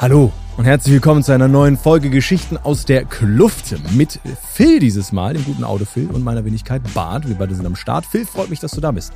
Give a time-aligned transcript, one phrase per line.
[0.00, 4.20] Hallo und herzlich willkommen zu einer neuen Folge Geschichten aus der Kluft mit
[4.52, 7.26] Phil dieses Mal, dem guten Auto Phil und meiner Wenigkeit Bart.
[7.28, 8.06] Wir beide sind am Start.
[8.06, 9.12] Phil, freut mich, dass du da bist.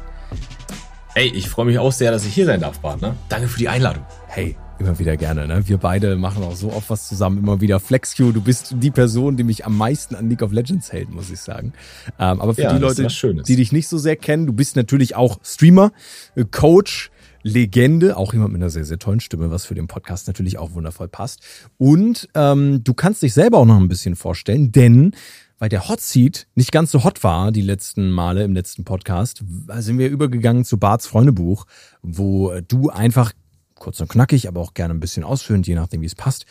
[1.15, 3.01] Hey, ich freue mich auch sehr, dass ich hier sein darf, Bart.
[3.01, 3.15] Ne?
[3.29, 4.05] Danke für die Einladung.
[4.27, 5.47] Hey, immer wieder gerne.
[5.47, 5.69] Ne?
[5.69, 7.79] Wir beide machen auch so oft was zusammen, immer wieder.
[7.79, 11.31] FlexQ, du bist die Person, die mich am meisten an League of Legends hält, muss
[11.31, 11.75] ich sagen.
[12.19, 13.07] Ähm, aber für Ja, die Leute,
[13.47, 15.93] die dich nicht so sehr kennen, du bist natürlich auch Streamer,
[16.35, 17.13] äh, Coach,
[17.43, 20.75] Legende, auch jemand mit einer sehr, sehr tollen Stimme, was für den Podcast natürlich auch
[20.75, 21.41] wundervoll passt.
[21.79, 25.15] Und ähm, du kannst dich selber auch noch ein bisschen vorstellen, denn
[25.59, 29.45] weil der Hot Seat nicht ganz so hot war die letzten Male im letzten Podcast,
[29.77, 31.67] sind wir übergegangen zu Barts Freundebuch,
[32.03, 33.33] wo du einfach
[33.77, 36.47] kurz und knackig, aber auch gerne ein bisschen ausführend, je nachdem wie es passt,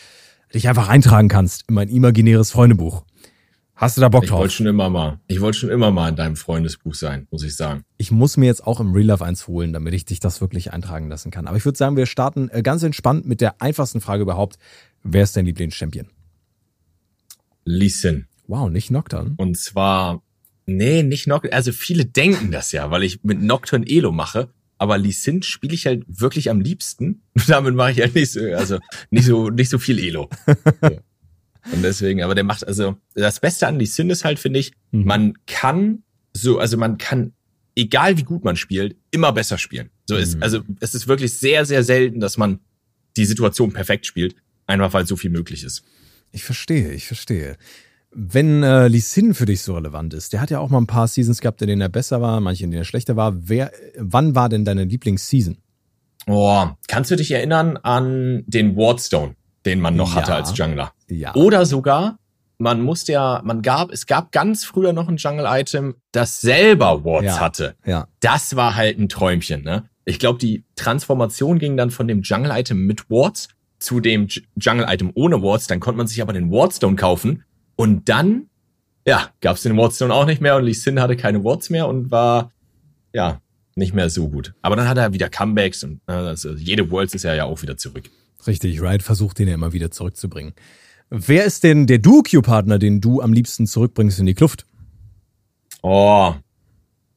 [0.53, 3.03] dich einfach eintragen kannst in mein imaginäres Freundebuch.
[3.81, 4.41] Hast du da Bock Ich drauf?
[4.41, 7.55] wollte schon immer mal, ich wollte schon immer mal in deinem Freundesbuch sein, muss ich
[7.55, 7.83] sagen.
[7.97, 10.71] Ich muss mir jetzt auch im Real Life eins holen, damit ich dich das wirklich
[10.71, 11.47] eintragen lassen kann.
[11.47, 14.57] Aber ich würde sagen, wir starten äh, ganz entspannt mit der einfachsten Frage überhaupt.
[15.03, 16.07] Wer ist dein Lieblingschampion?
[17.65, 18.27] Lee Sin.
[18.47, 19.33] Wow, nicht Nocturne.
[19.37, 20.21] Und zwar,
[20.67, 24.49] nee, nicht Nocturne, also viele denken das ja, weil ich mit Nocturne Elo mache.
[24.77, 27.23] Aber Lee Sin spiele ich halt wirklich am liebsten.
[27.47, 28.77] Damit mache ich halt nicht so, also
[29.09, 30.29] nicht so, nicht so viel Elo.
[31.71, 34.71] Und deswegen, aber der macht, also das Beste an Lee Sin ist halt, finde ich,
[34.91, 35.05] Mhm.
[35.05, 37.33] man kann so, also man kann,
[37.75, 39.89] egal wie gut man spielt, immer besser spielen.
[40.07, 40.43] So ist, Mhm.
[40.43, 42.59] also es ist wirklich sehr, sehr selten, dass man
[43.17, 45.83] die Situation perfekt spielt, einfach weil so viel möglich ist.
[46.31, 47.57] Ich verstehe, ich verstehe.
[48.13, 50.87] Wenn äh, Lee Sin für dich so relevant ist, der hat ja auch mal ein
[50.87, 53.47] paar Seasons gehabt, in denen er besser war, manche, in denen er schlechter war.
[53.49, 55.57] Wer, wann war denn deine Lieblingsseason?
[56.27, 60.37] Oh, kannst du dich erinnern an den Wardstone, den man noch hatte Ja.
[60.37, 60.91] als Jungler?
[61.09, 61.35] Ja.
[61.35, 62.17] Oder sogar,
[62.57, 67.25] man musste ja, man gab, es gab ganz früher noch ein Jungle-Item, das selber Wards
[67.25, 67.39] Ja.
[67.39, 67.75] hatte.
[67.85, 68.07] Ja.
[68.19, 69.83] Das war halt ein Träumchen, ne?
[70.05, 73.49] Ich glaube, die Transformation ging dann von dem Jungle-Item mit Wards
[73.79, 74.27] zu dem
[74.57, 75.67] Jungle-Item ohne Wards.
[75.67, 77.43] Dann konnte man sich aber den Wardstone kaufen.
[77.75, 78.47] Und dann,
[79.07, 82.11] ja, gab's den Wardstone auch nicht mehr und Lee Sin hatte keine Wards mehr und
[82.11, 82.51] war,
[83.13, 83.41] ja,
[83.75, 84.53] nicht mehr so gut.
[84.61, 87.61] Aber dann hat er wieder Comebacks und äh, also jede Worlds ist er ja auch
[87.61, 88.09] wieder zurück.
[88.47, 90.53] Richtig, Riot versucht den ja immer wieder zurückzubringen.
[91.09, 94.65] Wer ist denn der Duo-Q-Partner, den du am liebsten zurückbringst in die Kluft?
[95.81, 96.33] Oh,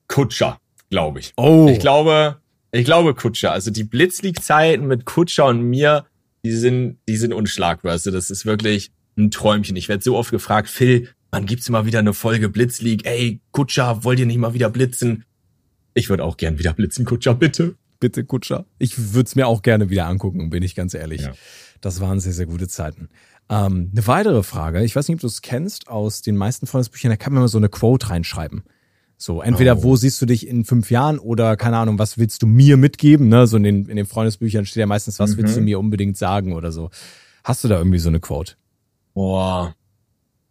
[0.09, 0.59] Kutscher,
[0.91, 1.33] glaube ich.
[1.37, 1.69] Oh.
[1.71, 2.41] Ich glaube,
[2.73, 3.53] ich glaube Kutscher.
[3.53, 6.07] Also die Blitzleague-Zeiten mit Kutscher und mir,
[6.45, 7.93] die sind, die sind unschlagbar.
[7.93, 9.77] Also das ist wirklich ein Träumchen.
[9.77, 13.09] Ich werde so oft gefragt, Phil, wann gibt's mal wieder eine Folge Blitzleague?
[13.09, 15.25] Ey, Kutscher, wollt ihr nicht mal wieder blitzen?
[15.95, 17.77] Ich würde auch gern wieder blitzen, Kutscher, bitte.
[18.05, 18.67] Bitte, Kutscher.
[18.79, 21.23] Ich würde es mir auch gerne wieder angucken, bin ich ganz ehrlich.
[21.23, 21.33] Ja.
[21.81, 23.09] Das waren sehr, sehr gute Zeiten.
[23.49, 27.09] Ähm, eine weitere Frage, ich weiß nicht, ob du es kennst, aus den meisten Freundesbüchern,
[27.11, 28.65] da kann man immer so eine Quote reinschreiben.
[29.17, 29.83] So, entweder Oh.
[29.85, 33.29] wo siehst du dich in fünf Jahren oder keine Ahnung, was willst du mir mitgeben?
[33.31, 33.47] Ne?
[33.47, 35.37] So in den, in den Freundesbüchern steht ja meistens, was Mhm.
[35.39, 36.91] willst du mir unbedingt sagen oder so.
[37.43, 38.57] Hast du da irgendwie so eine Quote?
[39.15, 39.75] Boah.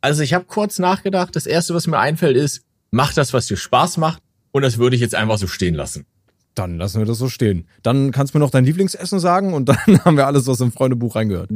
[0.01, 1.35] Also ich habe kurz nachgedacht.
[1.35, 4.23] Das erste, was mir einfällt, ist, mach das, was dir Spaß macht.
[4.51, 6.05] Und das würde ich jetzt einfach so stehen lassen.
[6.55, 7.67] Dann lassen wir das so stehen.
[7.81, 10.71] Dann kannst du mir noch dein Lieblingsessen sagen und dann haben wir alles aus dem
[10.71, 11.49] Freundebuch reingehört.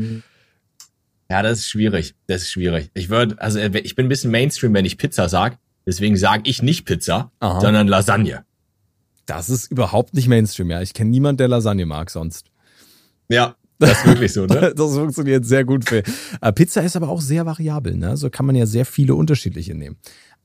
[1.30, 2.16] Ja, das ist schwierig.
[2.28, 2.90] Das ist schwierig.
[2.94, 5.58] Ich würde, also ich bin ein bisschen Mainstream, wenn ich Pizza sag.
[5.86, 7.62] Deswegen sage ich nicht Pizza, Aha.
[7.62, 8.44] sondern Lasagne.
[9.26, 10.82] Das ist überhaupt nicht Mainstream, ja.
[10.82, 12.48] Ich kenne niemand, der Lasagne mag sonst.
[13.30, 14.74] Ja, das ist wirklich so, ne?
[14.76, 15.88] Das funktioniert sehr gut.
[15.88, 16.04] Für.
[16.42, 18.18] Äh, Pizza ist aber auch sehr variabel, ne?
[18.18, 19.98] So kann man ja sehr viele unterschiedliche nehmen.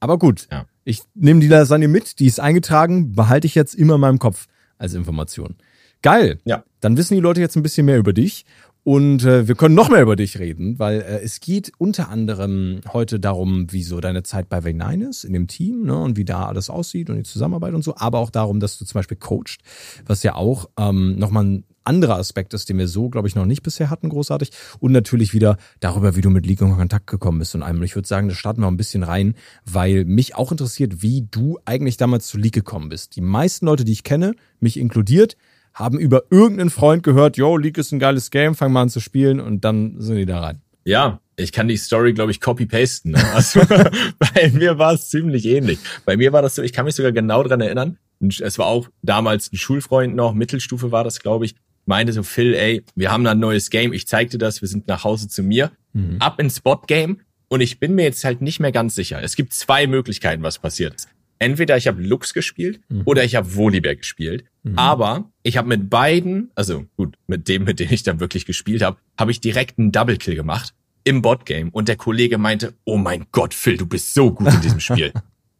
[0.03, 0.67] Aber gut, Ja.
[0.83, 4.49] ich nehme die Lasagne mit, die ist eingetragen, behalte ich jetzt immer in meinem Kopf
[4.77, 5.55] als Information.
[6.03, 6.41] Geil.
[6.45, 6.65] Ja.
[6.81, 8.45] Dann wissen die Leute jetzt ein bisschen mehr über dich
[8.83, 12.81] und äh, wir können noch mehr über dich reden, weil äh, es geht unter anderem
[12.93, 16.25] heute darum, wie so deine Zeit bei V9 ist, in dem Team, ne, und wie
[16.25, 19.19] da alles aussieht und die Zusammenarbeit und so, aber auch darum, dass du zum Beispiel
[19.19, 19.61] coachst,
[20.05, 23.47] was ja auch ähm, nochmal ein anderer Aspekt ist, den wir so, glaube ich, noch
[23.47, 24.51] nicht bisher hatten, großartig.
[24.81, 27.83] Und natürlich wieder darüber, wie du mit League in Kontakt gekommen bist und allem.
[27.83, 29.35] Ich würde sagen, da starten wir ein bisschen rein,
[29.65, 33.17] weil mich auch interessiert, wie du eigentlich damals zu League gekommen bist.
[33.17, 35.37] Die meisten Leute, die ich kenne, mich inkludiert,
[35.75, 39.01] haben über irgendeinen Freund gehört, yo, League ist ein geiles Game, fang mal an zu
[39.01, 40.61] spielen und dann sind die da rein.
[40.85, 43.13] Ja, ich kann die Story, glaube ich, copy-pasten.
[43.13, 43.33] Ne?
[43.33, 43.61] Also,
[44.19, 45.79] bei mir war es ziemlich ähnlich.
[46.05, 47.99] Bei mir war das so, ich kann mich sogar genau dran erinnern.
[48.21, 51.57] Es war auch damals ein Schulfreund noch, Mittelstufe war das, glaube ich,
[51.87, 54.69] meinte so, Phil, ey, wir haben da ein neues Game, ich zeig dir das, wir
[54.69, 56.17] sind nach Hause zu mir, Mhm.
[56.21, 59.23] ab ins Spot-Game und ich bin mir jetzt halt nicht mehr ganz sicher.
[59.23, 61.09] Es gibt zwei Möglichkeiten, was passiert ist.
[61.39, 63.03] Entweder ich habe Lux gespielt Mhm.
[63.05, 64.45] oder ich habe Volibear gespielt.
[64.63, 64.79] Mhm.
[64.79, 68.81] Aber ich habe mit beiden, also gut, mit dem, mit dem ich dann wirklich gespielt
[68.83, 70.73] habe, habe ich direkt einen Double Kill gemacht
[71.05, 71.71] im Bot-Game.
[71.71, 75.13] Und der Kollege meinte, oh mein Gott, Phil, du bist so gut in diesem Spiel.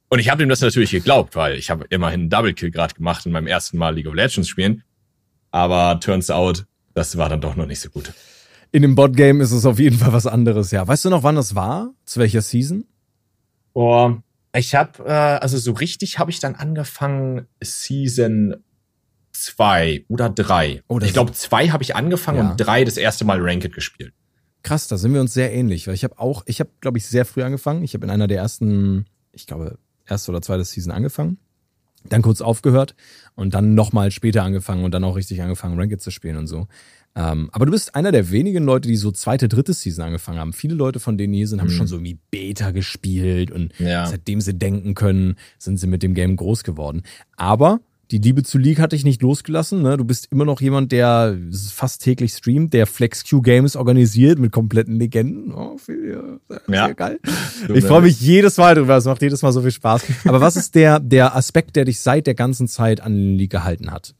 [0.09, 2.95] Und ich habe ihm das natürlich geglaubt, weil ich habe immerhin einen Double Kill gerade
[2.95, 4.83] gemacht in meinem ersten Mal League of Legends spielen.
[5.53, 8.13] Aber turns out, das war dann doch noch nicht so gut.
[8.73, 10.87] In dem Bot-Game ist es auf jeden Fall was anderes, ja.
[10.89, 11.93] Weißt du noch, wann das war?
[12.05, 12.85] Zu welcher Season?
[13.75, 14.23] Boah,
[14.55, 18.57] ich habe, äh, also so richtig habe ich dann angefangen Season
[19.33, 20.83] zwei oder drei.
[20.89, 22.51] Oh, das ich glaube, zwei habe ich angefangen Ja.
[22.51, 24.13] und drei das erste Mal Ranked gespielt.
[24.63, 27.07] Krass, da sind wir uns sehr ähnlich, weil ich habe auch, ich habe, glaube ich,
[27.07, 27.83] sehr früh angefangen.
[27.83, 31.39] Ich habe in einer der ersten, ich glaube, erste oder zweite Season angefangen,
[32.09, 32.95] dann kurz aufgehört
[33.35, 36.67] und dann nochmal später angefangen und dann auch richtig angefangen, Ranked zu spielen und so.
[37.15, 40.53] Ähm, aber du bist einer der wenigen Leute, die so zweite, dritte Season angefangen haben.
[40.55, 41.73] Viele Leute von denen hier sind, haben Mhm.
[41.73, 44.07] schon so wie Beta gespielt und Ja.
[44.07, 47.03] seitdem sie denken können, sind sie mit dem Game groß geworden.
[47.37, 47.81] Aber
[48.13, 49.81] die Liebe zu League hat dich nicht losgelassen.
[49.83, 49.97] Ne?
[49.97, 51.37] Du bist immer noch jemand, der
[51.73, 55.53] fast täglich streamt, der FlexQ Games organisiert mit kompletten Legenden.
[55.55, 56.85] Oh, viel, sehr, Ja.
[56.87, 57.21] sehr geil.
[57.75, 58.97] Ich freue mich jedes Mal drüber.
[58.99, 60.05] Es macht jedes Mal so viel Spaß.
[60.27, 63.91] Aber was ist der, der Aspekt, der dich seit der ganzen Zeit an League gehalten
[63.91, 64.15] hat?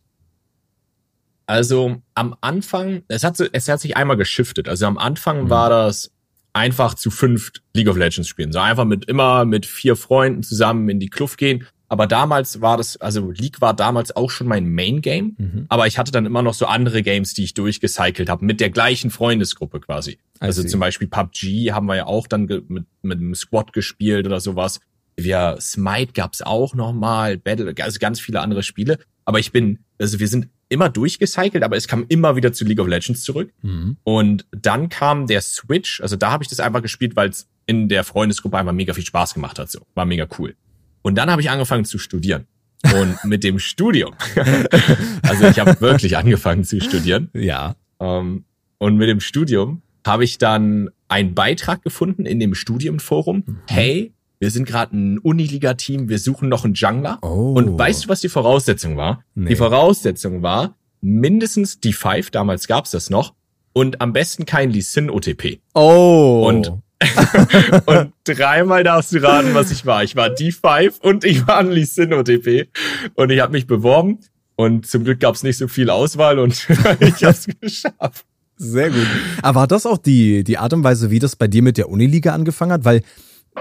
[1.47, 4.69] Also am Anfang, es hat, so, es hat sich einmal geschiftet.
[4.69, 5.51] Also am Anfang Mhm.
[5.51, 6.11] war das
[6.55, 8.53] einfach zu fünft League of Legends spielen.
[8.53, 11.67] So einfach mit immer mit vier Freunden zusammen in die Kluft gehen.
[11.93, 15.37] Aber damals war das, also League war damals auch schon mein Main Game.
[15.37, 15.67] Mhm.
[15.69, 18.71] Aber ich hatte dann immer noch so andere Games, die ich durchgecycelt habe, mit der
[18.71, 20.19] gleichen Freundesgruppe quasi.
[20.41, 22.71] Also zum Beispiel PUBG haben wir ja auch dann mit,
[23.03, 24.81] mit einem Squad gespielt oder sowas.
[25.19, 28.99] Wir Smite gab's auch nochmal, Battle, also ganz viele andere Spiele.
[29.27, 32.81] Aber ich bin, also wir sind immer durchgecycelt, aber es kam immer wieder zu League
[32.81, 33.53] of Legends zurück.
[33.61, 33.99] Mhm.
[34.03, 37.91] Und dann kam der Switch, also da habe ich das einfach gespielt, weil es in
[37.91, 39.71] der Freundesgruppe einfach mega viel Spaß gemacht hat.
[39.71, 40.57] So, war mega cool.
[41.03, 42.47] Und dann habe ich angefangen zu studieren.
[42.85, 44.15] Und mit dem Studium,
[45.23, 47.31] also ich habe wirklich angefangen zu studieren.
[47.35, 47.77] Ja.
[48.01, 48.45] Ähm,
[48.79, 53.45] und mit dem Studium habe ich dann einen Beitrag gefunden in dem Studienforum.
[53.47, 53.59] Mhm.
[53.69, 57.19] Hey, wir sind gerade ein Uniliga-Team, wir suchen noch einen Jungler.
[57.23, 57.53] Oh.
[57.53, 59.23] Und weißt du, was die Voraussetzung war?
[59.37, 59.51] Nee.
[59.51, 63.35] Die Voraussetzung war mindestens die 5, damals gab's das noch,
[63.73, 65.61] und am besten kein Lee Sin OTP.
[65.75, 66.45] Oh.
[66.49, 66.73] Und-
[67.87, 70.03] und dreimal darfst du raten, was ich war.
[70.03, 72.69] Ich war die 5 und ich war Sin OTP.
[73.15, 74.19] Und ich habe mich beworben
[74.57, 76.69] und zum Glück gab's nicht so viel Auswahl und
[77.01, 78.25] ich hab's geschafft.
[78.57, 79.07] Sehr gut.
[79.43, 81.89] Aber war das auch die, die Art und Weise, wie das bei dir mit der
[81.89, 82.85] Uniliga angefangen hat?
[82.85, 83.03] Weil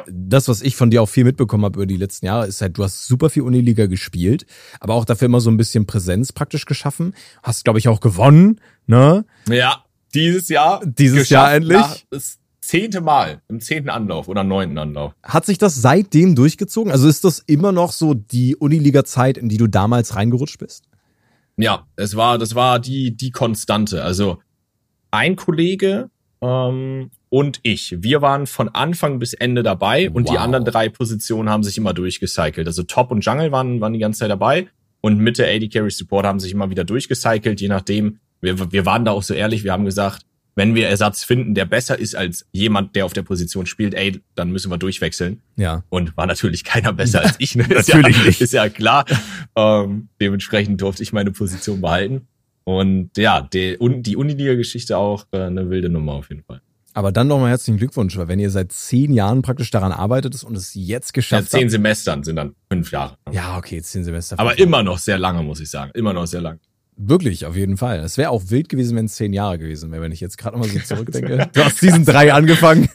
[0.07, 2.77] das, was ich von dir auch viel mitbekommen habe über die letzten Jahre, ist halt,
[2.77, 4.45] du hast super viel Uniliga gespielt,
[4.79, 7.13] aber auch dafür immer so ein bisschen Präsenz praktisch geschaffen.
[7.43, 9.25] Hast, glaube ich, auch gewonnen, ne?
[9.49, 9.83] Ja,
[10.13, 10.81] dieses Jahr.
[10.85, 12.05] Dieses Jahr endlich?
[12.09, 12.37] Das
[12.71, 15.13] zehnte Mal, im zehnten Anlauf oder neunten Anlauf.
[15.23, 16.89] Hat sich das seitdem durchgezogen?
[16.89, 20.85] Also ist das immer noch so die Uniliga-Zeit, in die du damals reingerutscht bist?
[21.57, 24.05] Ja, es war, das war die, die Konstante.
[24.05, 24.39] Also
[25.11, 26.09] ein Kollege
[26.41, 30.41] ähm, und ich, wir waren von Anfang bis Ende dabei und die Wow.
[30.41, 32.65] anderen drei Positionen haben sich immer durchgecycelt.
[32.65, 34.67] Also Top und Jungle waren, waren die ganze Zeit dabei
[35.01, 38.19] und Mitte AD Carry Support haben sich immer wieder durchgecycelt, je nachdem.
[38.39, 40.25] Wir, wir waren da auch so ehrlich, wir haben gesagt,
[40.55, 44.21] wenn wir Ersatz finden, der besser ist als jemand, der auf der Position spielt, ey,
[44.35, 45.41] dann müssen wir durchwechseln.
[45.55, 45.83] Ja.
[45.89, 47.55] Und war natürlich keiner besser als ich.
[47.55, 47.63] Ne?
[47.67, 48.41] Natürlich ist ja, nicht.
[48.41, 49.05] Ist ja klar.
[49.55, 52.27] Ähm, dementsprechend durfte ich meine Position behalten.
[52.63, 56.61] Und ja, die, die Uniliga-Geschichte auch äh, eine wilde Nummer auf jeden Fall.
[56.93, 60.57] Aber dann nochmal herzlichen Glückwunsch, weil wenn ihr seit zehn Jahren praktisch daran arbeitet und
[60.57, 61.71] es jetzt Ja, geschafft zehn habt.
[61.71, 63.17] Semestern sind dann fünf Jahre.
[63.31, 64.37] Ja, okay, zehn Semester.
[64.39, 65.91] Aber immer noch sehr lange, muss ich sagen.
[65.93, 66.59] Immer noch sehr lang.
[67.03, 67.99] Wirklich, auf jeden Fall.
[67.99, 70.57] Es wäre auch wild gewesen, wenn es zehn Jahre gewesen wäre, wenn ich jetzt gerade
[70.57, 71.49] mal so zurückdenke.
[71.51, 72.89] Du hast Season 3 angefangen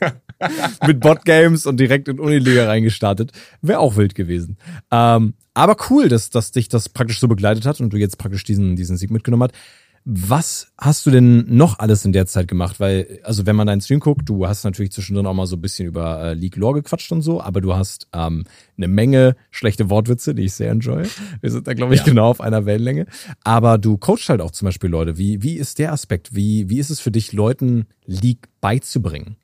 [0.86, 3.32] mit Bot-Games und direkt in Uniliga reingestartet.
[3.62, 4.58] Wäre auch wild gewesen.
[4.92, 8.44] Ähm, aber cool, dass, dass dich das praktisch so begleitet hat und du jetzt praktisch
[8.44, 9.54] diesen, diesen Sieg mitgenommen hast.
[10.08, 12.78] Was hast du denn noch alles in der Zeit gemacht?
[12.78, 15.60] Weil, also wenn man deinen Stream guckt, du hast natürlich zwischendrin auch mal so ein
[15.60, 18.44] bisschen über äh, League Lore gequatscht und so, aber du hast ähm,
[18.76, 21.06] eine Menge schlechte Wortwitze, die ich sehr enjoy.
[21.40, 22.06] Wir sind da, glaube ich, Ja.
[22.06, 23.06] genau auf einer Wellenlänge.
[23.42, 25.18] Aber du coachst halt auch zum Beispiel Leute.
[25.18, 26.36] Wie, wie ist der Aspekt?
[26.36, 29.34] Wie, wie ist es für dich, Leuten League beizubringen?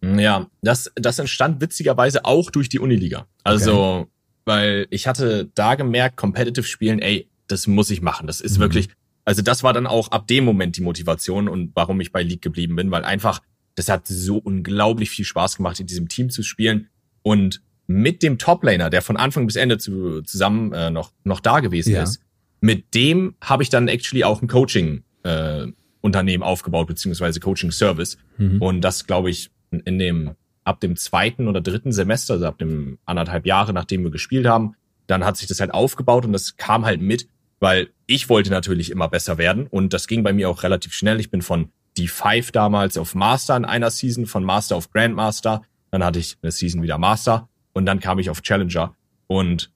[0.00, 3.26] Ja, das, das entstand witzigerweise auch durch die Uniliga.
[3.42, 4.06] Also,
[4.44, 8.28] weil ich hatte da gemerkt, Competitive spielen, ey, das muss ich machen.
[8.28, 8.62] Das ist Mhm.
[8.62, 8.88] wirklich,
[9.24, 12.42] also das war dann auch ab dem Moment die Motivation und warum ich bei League
[12.42, 13.40] geblieben bin, weil einfach,
[13.74, 16.88] das hat so unglaublich viel Spaß gemacht, in diesem Team zu spielen
[17.22, 21.60] und mit dem Toplaner, der von Anfang bis Ende zu, zusammen äh, noch, noch da
[21.60, 22.02] gewesen Ja.
[22.02, 22.20] ist,
[22.60, 25.66] mit dem habe ich dann actually auch ein Coaching äh,
[26.00, 28.18] Unternehmen aufgebaut, beziehungsweise Coaching Service.
[28.38, 28.60] Mhm.
[28.62, 30.32] Und das glaube ich in dem,
[30.64, 34.74] ab dem zweiten oder dritten Semester, also ab dem anderthalb Jahre, nachdem wir gespielt haben,
[35.06, 37.26] dann hat sich das halt aufgebaut und das kam halt mit,
[37.62, 41.20] weil ich wollte natürlich immer besser werden und das ging bei mir auch relativ schnell.
[41.20, 46.02] Ich bin von D5 damals auf Master in einer Season, von Master auf Grandmaster, dann
[46.02, 48.96] hatte ich eine Season wieder Master und dann kam ich auf Challenger
[49.28, 49.70] und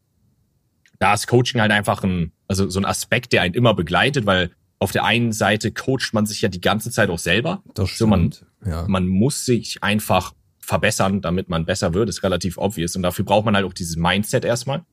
[0.98, 4.50] da ist Coaching halt einfach ein, also so ein Aspekt, der einen immer begleitet, weil
[4.80, 7.62] auf der einen Seite coacht man sich ja die ganze Zeit auch selber.
[7.74, 7.98] Das stimmt.
[7.98, 8.88] So man, ja.
[8.88, 12.96] man muss sich einfach verbessern, damit man besser wird, ist relativ obvious.
[12.96, 14.84] Und dafür braucht man halt auch dieses Mindset erstmal.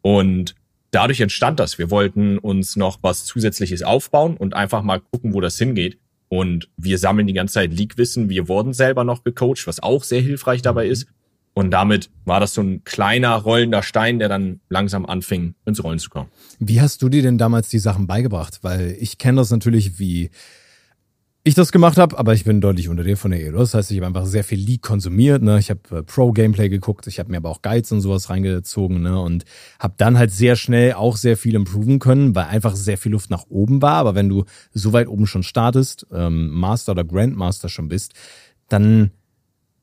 [0.00, 0.54] Und
[0.92, 1.78] dadurch entstand das.
[1.78, 5.98] Wir wollten uns noch was Zusätzliches aufbauen und einfach mal gucken, wo das hingeht.
[6.28, 8.30] Und wir sammeln die ganze Zeit League-Wissen.
[8.30, 11.06] Wir wurden selber noch gecoacht, was auch sehr hilfreich dabei ist.
[11.54, 15.98] Und damit war das so ein kleiner rollender Stein, der dann langsam anfing, ins Rollen
[15.98, 16.30] zu kommen.
[16.58, 18.60] Wie hast du dir denn damals die Sachen beigebracht?
[18.62, 20.30] Weil ich kenne das natürlich, wie
[21.44, 23.58] ich das gemacht habe, aber ich bin deutlich unter dir von der Elo.
[23.58, 25.42] Das heißt, ich habe einfach sehr viel League konsumiert.
[25.42, 25.58] Ne?
[25.58, 29.20] Ich habe äh, Pro-Gameplay geguckt, ich habe mir aber auch Guides und sowas reingezogen ne?
[29.20, 29.44] und
[29.80, 33.30] habe dann halt sehr schnell auch sehr viel improven können, weil einfach sehr viel Luft
[33.30, 33.96] nach oben war.
[33.96, 38.12] Aber wenn du so weit oben schon startest, ähm, Master oder Grandmaster schon bist,
[38.68, 39.10] dann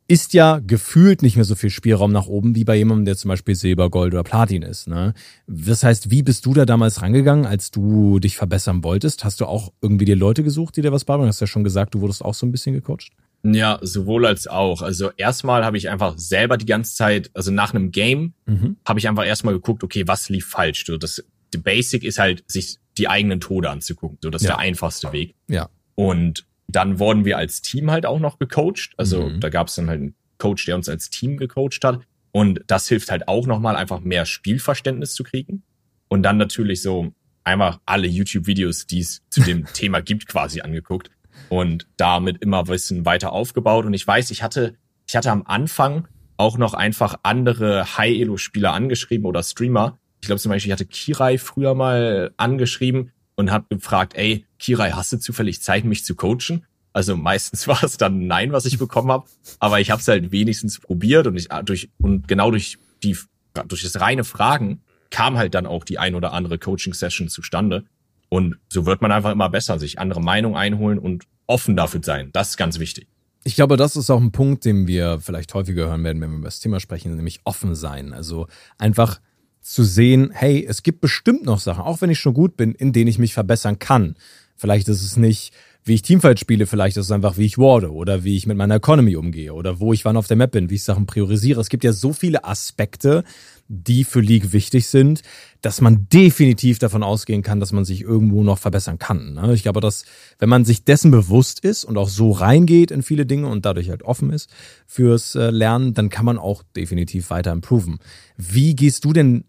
[0.10, 3.30] ist ja gefühlt nicht mehr so viel Spielraum nach oben wie bei jemandem, der zum
[3.30, 4.88] Beispiel Silber, Gold oder Platin ist.
[4.88, 5.13] Ne?
[5.46, 9.24] Das heißt, wie bist du da damals rangegangen, als du dich verbessern wolltest?
[9.24, 11.30] Hast du auch irgendwie dir Leute gesucht, die dir was beibringen?
[11.30, 13.12] Hast du ja schon gesagt, du wurdest auch so ein bisschen gecoacht.
[13.44, 14.82] Ja, sowohl als auch.
[14.82, 18.78] Also erstmal habe ich einfach selber die ganze Zeit, also nach einem Game, mhm.
[18.88, 20.86] habe ich einfach erstmal geguckt, okay, was lief falsch?
[20.88, 21.24] So, das
[21.54, 24.18] die Basic ist halt, sich die eigenen Tode anzugucken.
[24.22, 24.56] So, das ist ja.
[24.56, 25.36] der einfachste Weg.
[25.48, 25.70] Ja.
[25.94, 28.92] Und dann wurden wir als Team halt auch noch gecoacht.
[28.98, 29.40] Also mhm.
[29.40, 32.02] da gab es dann halt einen Coach, der uns als Team gecoacht hat.
[32.32, 35.64] Und das hilft halt auch nochmal, einfach mehr Spielverständnis zu kriegen.
[36.08, 37.12] Und dann natürlich so
[37.44, 41.10] einfach alle YouTube-Videos, die es zu dem Thema gibt, quasi angeguckt.
[41.50, 43.86] Und damit immer Wissen weiter aufgebaut.
[43.86, 44.76] Und ich weiß, ich hatte,
[45.08, 46.08] ich hatte am Anfang
[46.38, 50.00] auch noch einfach andere High-Elo-Spieler angeschrieben oder Streamer.
[50.22, 54.91] Ich glaube zum Beispiel, ich hatte Kirai früher mal angeschrieben und habe gefragt, ey, Kirai,
[54.91, 56.65] hast du zufällig Zeit, mich zu coachen?
[56.91, 59.29] Also meistens war es dann Nein, was ich bekommen habe,
[59.60, 63.17] aber ich habe es halt wenigstens probiert und ich ah, durch und genau durch die
[63.67, 67.86] durch das reine Fragen kam halt dann auch die ein oder andere Coaching Session zustande
[68.27, 72.31] und so wird man einfach immer besser, sich andere Meinungen einholen und offen dafür sein.
[72.34, 73.08] Das ist ganz wichtig.
[73.46, 76.38] Ich glaube, das ist auch ein Punkt, den wir vielleicht häufiger hören werden, wenn wir
[76.39, 78.13] über das Thema sprechen, nämlich offen sein.
[78.13, 79.22] Also einfach
[79.62, 82.94] zu sehen, hey, es gibt bestimmt noch Sachen, auch wenn ich schon gut bin, in
[82.94, 84.16] denen ich mich verbessern kann.
[84.56, 87.92] Vielleicht ist es nicht, wie ich Teamfight spiele, vielleicht ist es einfach, wie ich warte
[87.92, 90.70] oder wie ich mit meiner Economy umgehe oder wo ich wann auf der Map bin,
[90.70, 91.62] wie ich Sachen priorisiere.
[91.62, 93.24] Es gibt ja so viele Aspekte,
[93.70, 95.22] die für League wichtig sind,
[95.62, 99.34] dass man definitiv davon ausgehen kann, dass man sich irgendwo noch verbessern kann.
[99.34, 99.54] Ne?
[99.54, 100.06] Ich glaube, dass
[100.38, 103.90] wenn man sich dessen bewusst ist und auch so reingeht in viele Dinge und dadurch
[103.90, 104.50] halt offen ist
[104.86, 108.00] fürs äh, Lernen, dann kann man auch definitiv weiter improven.
[108.38, 109.46] Wie gehst du denn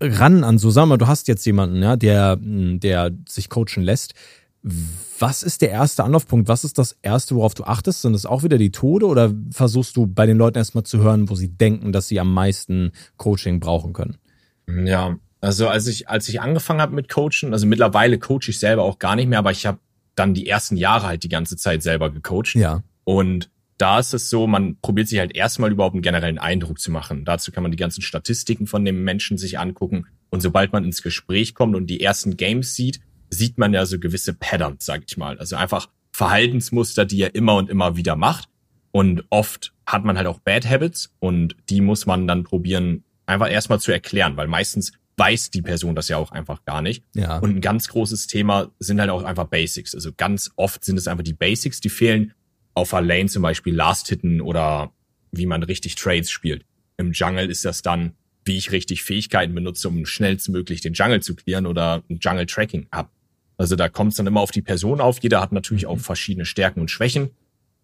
[0.00, 0.98] ran an Susanne?
[0.98, 4.14] Du hast jetzt jemanden, ja, der, der sich coachen lässt.
[5.18, 6.48] Was ist der erste Anlaufpunkt?
[6.48, 8.02] Was ist das erste, worauf du achtest?
[8.02, 11.28] Sind es auch wieder die Tode oder versuchst du bei den Leuten erstmal zu hören,
[11.28, 14.18] wo sie denken, dass sie am meisten Coaching brauchen können?
[14.68, 18.84] Ja, also als ich, als ich angefangen habe mit Coachen, also mittlerweile coache ich selber
[18.84, 19.78] auch gar nicht mehr, aber ich habe
[20.14, 22.54] dann die ersten Jahre halt die ganze Zeit selber gecoacht.
[22.54, 22.82] Ja.
[23.04, 26.92] Und da ist es so, man probiert sich halt erstmal überhaupt einen generellen Eindruck zu
[26.92, 27.24] machen.
[27.24, 30.06] Dazu kann man die ganzen Statistiken von dem Menschen sich angucken.
[30.30, 33.00] Und sobald man ins Gespräch kommt und die ersten Games sieht,
[33.32, 35.38] sieht man ja so gewisse Patterns, sag ich mal.
[35.38, 38.48] Also einfach Verhaltensmuster, die er immer und immer wieder macht.
[38.90, 43.50] Und oft hat man halt auch Bad Habits und die muss man dann probieren, einfach
[43.50, 47.04] erstmal zu erklären, weil meistens weiß die Person das ja auch einfach gar nicht.
[47.14, 47.38] Ja.
[47.38, 49.94] Und ein ganz großes Thema sind halt auch einfach Basics.
[49.94, 52.34] Also ganz oft sind es einfach die Basics, die fehlen.
[52.74, 54.92] Auf der Lane zum Beispiel Last Hitten oder
[55.30, 56.64] wie man richtig Trades spielt.
[56.98, 58.12] Im Jungle ist das dann,
[58.44, 62.86] wie ich richtig Fähigkeiten benutze, um schnellstmöglich den Jungle zu klären oder ein Jungle Tracking
[62.90, 63.10] ab.
[63.62, 65.22] Also da kommt es dann immer auf die Person auf.
[65.22, 67.30] Jeder hat natürlich auch verschiedene Stärken und Schwächen.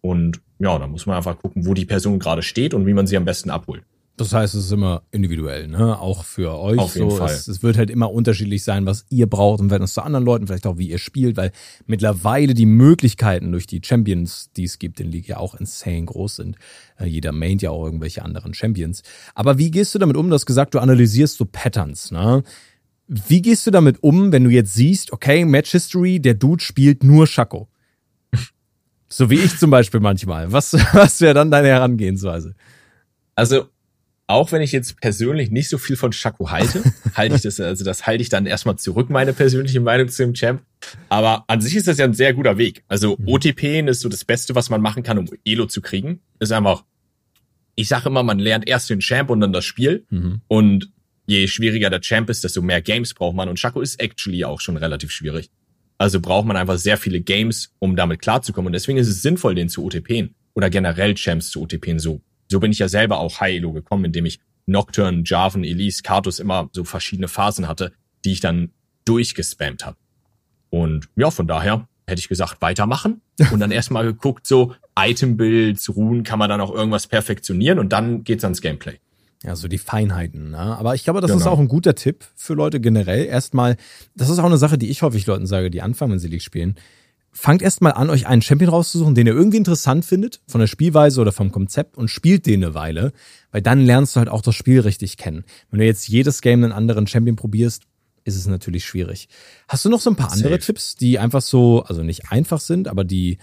[0.01, 3.07] Und ja, da muss man einfach gucken, wo die Person gerade steht und wie man
[3.07, 3.83] sie am besten abholt.
[4.17, 5.97] Das heißt, es ist immer individuell, ne?
[5.97, 6.77] Auch für euch.
[6.79, 7.15] Auf jeden so.
[7.15, 7.31] Fall.
[7.31, 10.25] Es, es, wird halt immer unterschiedlich sein, was ihr braucht und wenn es zu anderen
[10.25, 11.53] Leuten, vielleicht auch wie ihr spielt, weil
[11.87, 16.35] mittlerweile die Möglichkeiten durch die Champions, die es gibt in League, ja auch insane groß
[16.35, 16.57] sind.
[16.97, 19.03] Äh, jeder maint ja auch irgendwelche anderen Champions.
[19.33, 20.27] Aber wie gehst du damit um?
[20.27, 22.43] Du hast gesagt, du analysierst so Patterns, ne?
[23.09, 27.03] Wie gehst du damit um, wenn du jetzt siehst, okay, Match History, der Dude spielt
[27.03, 27.67] nur Schako?
[29.11, 30.51] So wie ich zum Beispiel manchmal.
[30.51, 32.53] Was, was wäre dann deine Herangehensweise?
[33.33, 33.65] Also,
[34.27, 36.83] auch wenn ich jetzt persönlich nicht so viel von Schako halte,
[37.15, 40.35] halte ich das, also das halte ich dann erstmal zurück, meine persönliche Meinung zu dem
[40.35, 40.61] Champ.
[41.09, 42.83] Aber an sich ist das ja ein sehr guter Weg.
[42.87, 43.27] Also mhm.
[43.27, 46.21] OTP ist so das Beste, was man machen kann, um Elo zu kriegen.
[46.37, 46.83] Ist einfach,
[47.73, 50.05] ich sage immer, man lernt erst den Champ und dann das Spiel.
[50.11, 50.41] Mhm.
[50.47, 50.91] Und
[51.29, 53.49] je schwieriger der Champ ist, desto mehr Games braucht man.
[53.49, 55.51] Und Shaco ist actually auch schon relativ schwierig.
[55.99, 58.67] Also braucht man einfach sehr viele Games, um damit klarzukommen.
[58.67, 61.99] Und deswegen ist es sinnvoll, den zu OTPen oder generell Champs zu OTPen.
[61.99, 66.01] So, so bin ich ja selber auch High Elo gekommen, indem ich Nocturne, Jarvan, Elise,
[66.01, 67.93] Kartus immer so verschiedene Phasen hatte,
[68.25, 68.71] die ich dann
[69.05, 69.97] durchgespammt habe.
[70.71, 73.21] Und ja, von daher hätte ich gesagt, weitermachen.
[73.51, 78.25] Und dann erstmal geguckt, so Item-Builds, Ruhen, kann man dann auch irgendwas perfektionieren und dann
[78.25, 78.99] geht's ans Gameplay.
[79.43, 80.51] Ja, so die Feinheiten.
[80.51, 80.57] Ne?
[80.57, 81.39] Aber ich glaube, das genau.
[81.39, 83.25] ist auch ein guter Tipp für Leute generell.
[83.25, 83.77] Erstmal,
[84.15, 86.41] das ist auch eine Sache, die ich häufig Leuten sage, die anfangen, wenn sie League
[86.41, 86.75] spielen.
[87.31, 91.21] Fangt erstmal an, euch einen Champion rauszusuchen, den ihr irgendwie interessant findet, von der Spielweise
[91.21, 93.13] oder vom Konzept und spielt den eine Weile,
[93.51, 95.45] weil dann lernst du halt auch das Spiel richtig kennen.
[95.69, 97.83] Wenn du jetzt jedes Game einen anderen Champion probierst,
[98.25, 99.29] ist es natürlich schwierig.
[99.67, 102.87] Hast du noch so ein paar andere Tipps, die einfach so, also nicht einfach sind,
[102.87, 103.37] aber die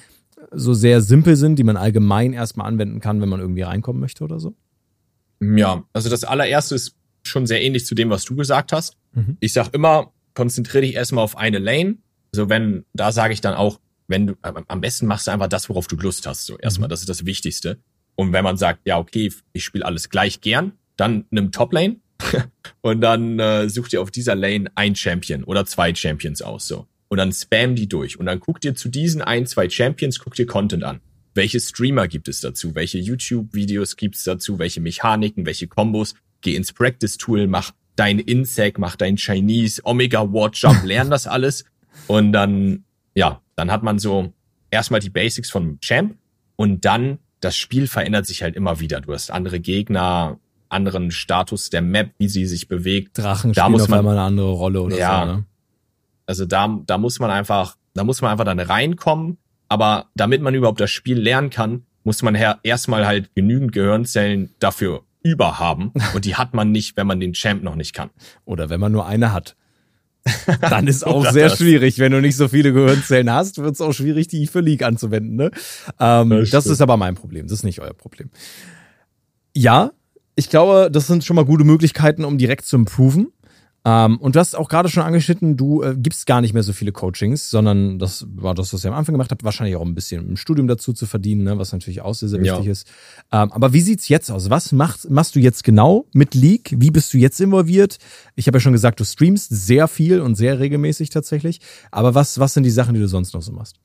[0.52, 4.24] so sehr simpel sind, die man allgemein erstmal anwenden kann, wenn man irgendwie reinkommen möchte
[4.24, 4.54] oder so?
[5.40, 8.96] Ja, also das allererste ist schon sehr ähnlich zu dem, was du gesagt hast.
[9.12, 9.36] Mhm.
[9.40, 11.96] Ich sag immer, konzentriere dich erstmal auf eine Lane.
[12.32, 15.68] Also wenn, da sage ich dann auch, wenn du, am besten machst du einfach das,
[15.68, 16.46] worauf du Lust hast.
[16.46, 16.90] So erstmal, mhm.
[16.90, 17.78] das ist das Wichtigste.
[18.14, 21.96] Und wenn man sagt, ja, okay, ich spiele alles gleich gern, dann nimm Top Lane
[22.80, 26.66] und dann äh, such dir auf dieser Lane ein Champion oder zwei Champions aus.
[26.66, 26.86] So.
[27.08, 28.18] Und dann spam die durch.
[28.18, 31.00] Und dann guck dir zu diesen ein, zwei Champions, guck dir Content an
[31.36, 36.14] welche Streamer gibt es dazu, welche YouTube-Videos gibt es dazu, welche Mechaniken, welche Kombos.
[36.40, 41.64] Geh ins Practice-Tool, mach dein Insec, mach dein Chinese, Omega Watch Jump, lern das alles.
[42.06, 44.32] Und dann, ja, dann hat man so
[44.70, 46.16] erstmal die Basics von Champ
[46.56, 49.00] und dann das Spiel verändert sich halt immer wieder.
[49.00, 50.38] Du hast andere Gegner,
[50.68, 53.18] anderen Status der Map, wie sie sich bewegt.
[53.18, 55.32] Drachen da muss man, auf eine andere Rolle oder ja, so.
[55.32, 55.44] Ne?
[56.26, 60.54] Also da, da muss man einfach, da muss man einfach dann reinkommen aber damit man
[60.54, 65.92] überhaupt das Spiel lernen kann, muss man erstmal halt genügend Gehirnzellen dafür überhaben.
[66.14, 68.10] Und die hat man nicht, wenn man den Champ noch nicht kann.
[68.44, 69.56] Oder wenn man nur eine hat.
[70.60, 71.58] Dann ist auch sehr das.
[71.58, 71.98] schwierig.
[71.98, 75.36] Wenn du nicht so viele Gehirnzellen hast, wird es auch schwierig, die für League anzuwenden.
[75.36, 75.50] Ne?
[76.00, 77.46] Ähm, das, das ist aber mein Problem.
[77.46, 78.30] Das ist nicht euer Problem.
[79.54, 79.92] Ja,
[80.34, 83.28] ich glaube, das sind schon mal gute Möglichkeiten, um direkt zu improven.
[83.86, 86.72] Ähm, und du hast auch gerade schon angeschnitten, du äh, gibst gar nicht mehr so
[86.72, 89.94] viele Coachings, sondern das war das, was ihr am Anfang gemacht habt, wahrscheinlich auch ein
[89.94, 92.72] bisschen im Studium dazu zu verdienen, ne, was natürlich auch sehr, sehr wichtig ja.
[92.72, 92.88] ist.
[93.30, 94.50] Ähm, aber wie sieht's jetzt aus?
[94.50, 96.74] Was machst, machst du jetzt genau mit League?
[96.76, 97.98] Wie bist du jetzt involviert?
[98.34, 101.60] Ich habe ja schon gesagt, du streamst sehr viel und sehr regelmäßig tatsächlich.
[101.92, 103.76] Aber was, was sind die Sachen, die du sonst noch so machst?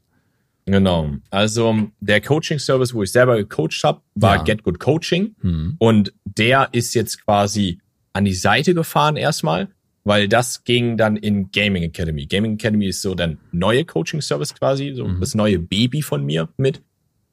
[0.66, 1.12] Genau.
[1.30, 4.44] Also der Coaching-Service, wo ich selber gecoacht habe, war ja.
[4.44, 5.36] Get Good Coaching.
[5.42, 5.76] Hm.
[5.78, 7.80] Und der ist jetzt quasi
[8.14, 9.70] an die Seite gefahren erstmal
[10.04, 12.26] weil das ging dann in Gaming Academy.
[12.26, 15.20] Gaming Academy ist so der neue Coaching Service quasi, so mhm.
[15.20, 16.82] das neue Baby von mir mit.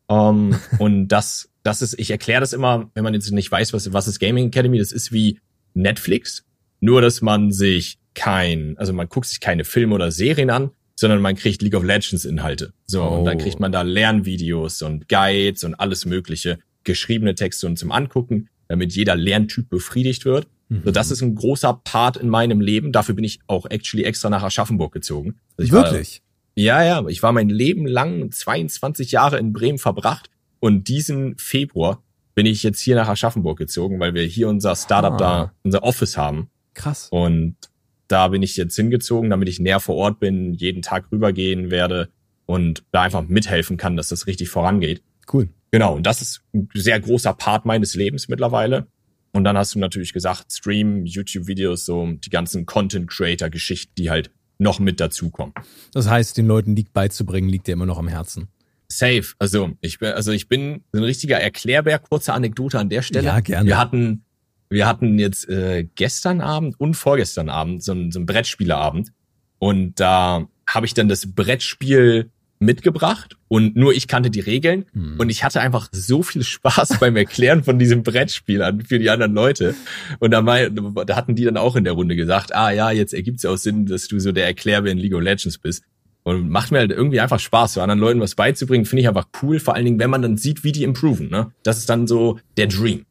[0.06, 3.72] Um, ähm, und das, das ist, ich erkläre das immer, wenn man jetzt nicht weiß,
[3.72, 5.38] was, was ist Gaming Academy, das ist wie
[5.74, 6.44] Netflix,
[6.80, 11.20] nur dass man sich kein, also man guckt sich keine Filme oder Serien an, sondern
[11.20, 12.72] man kriegt League of Legends Inhalte.
[12.84, 13.18] So, oh.
[13.18, 17.92] und dann kriegt man da Lernvideos und Guides und alles mögliche, geschriebene Texte und zum
[17.92, 20.48] Angucken, damit jeder Lerntyp befriedigt wird.
[20.68, 20.82] Mhm.
[20.84, 22.92] So, das ist ein großer Part in meinem Leben.
[22.92, 25.36] Dafür bin ich auch actually extra nach Aschaffenburg gezogen.
[25.56, 26.22] Also Wirklich?
[26.56, 27.06] War, ja, ja.
[27.08, 32.02] Ich war mein Leben lang 22 Jahre in Bremen verbracht und diesen Februar
[32.34, 35.16] bin ich jetzt hier nach Aschaffenburg gezogen, weil wir hier unser Startup ah.
[35.16, 36.50] da, unser Office haben.
[36.74, 37.08] Krass.
[37.10, 37.56] Und
[38.06, 42.10] da bin ich jetzt hingezogen, damit ich näher vor Ort bin, jeden Tag rübergehen werde
[42.46, 45.02] und da einfach mithelfen kann, dass das richtig vorangeht.
[45.32, 45.48] Cool.
[45.70, 48.86] Genau, und das ist ein sehr großer Part meines Lebens mittlerweile.
[49.32, 54.80] Und dann hast du natürlich gesagt, Stream, YouTube-Videos, so die ganzen Content-Creator-Geschichten, die halt noch
[54.80, 55.54] mit dazukommen.
[55.92, 58.48] Das heißt, den Leuten League beizubringen, liegt dir immer noch am Herzen.
[58.88, 59.24] Safe.
[59.38, 61.98] Also ich bin, also ich bin ein richtiger Erklärbär.
[61.98, 63.26] Kurze Anekdote an der Stelle.
[63.26, 63.68] Ja, gerne.
[63.68, 64.24] Wir hatten,
[64.70, 69.12] wir hatten jetzt äh, gestern Abend und vorgestern Abend so ein, so ein Brettspielerabend.
[69.58, 72.30] Und da habe ich dann das Brettspiel
[72.60, 75.16] mitgebracht und nur ich kannte die Regeln hm.
[75.18, 79.10] und ich hatte einfach so viel Spaß beim Erklären von diesem Brettspiel an für die
[79.10, 79.74] anderen Leute
[80.18, 83.14] und da, mal, da hatten die dann auch in der Runde gesagt, ah ja, jetzt
[83.14, 85.84] ergibt es auch Sinn, dass du so der Erklärer in League of Legends bist
[86.24, 89.28] und macht mir halt irgendwie einfach Spaß, so anderen Leuten was beizubringen, finde ich einfach
[89.42, 91.52] cool, vor allen Dingen, wenn man dann sieht, wie die improven, ne?
[91.62, 93.06] Das ist dann so der Dream.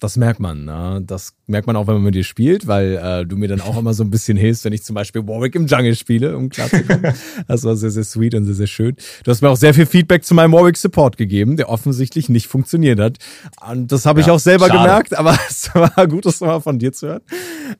[0.00, 1.02] Das merkt man, ne?
[1.06, 3.76] Das merkt man auch, wenn man mit dir spielt, weil äh, du mir dann auch
[3.76, 7.12] immer so ein bisschen hilfst, wenn ich zum Beispiel Warwick im Jungle spiele, um klarzukommen.
[7.48, 8.96] das war sehr, sehr sweet und sehr, sehr schön.
[9.24, 12.46] Du hast mir auch sehr viel Feedback zu meinem Warwick Support gegeben, der offensichtlich nicht
[12.46, 13.18] funktioniert hat.
[13.70, 14.78] Und das habe ja, ich auch selber schade.
[14.78, 17.22] gemerkt, aber es war gut, das mal von dir zu hören.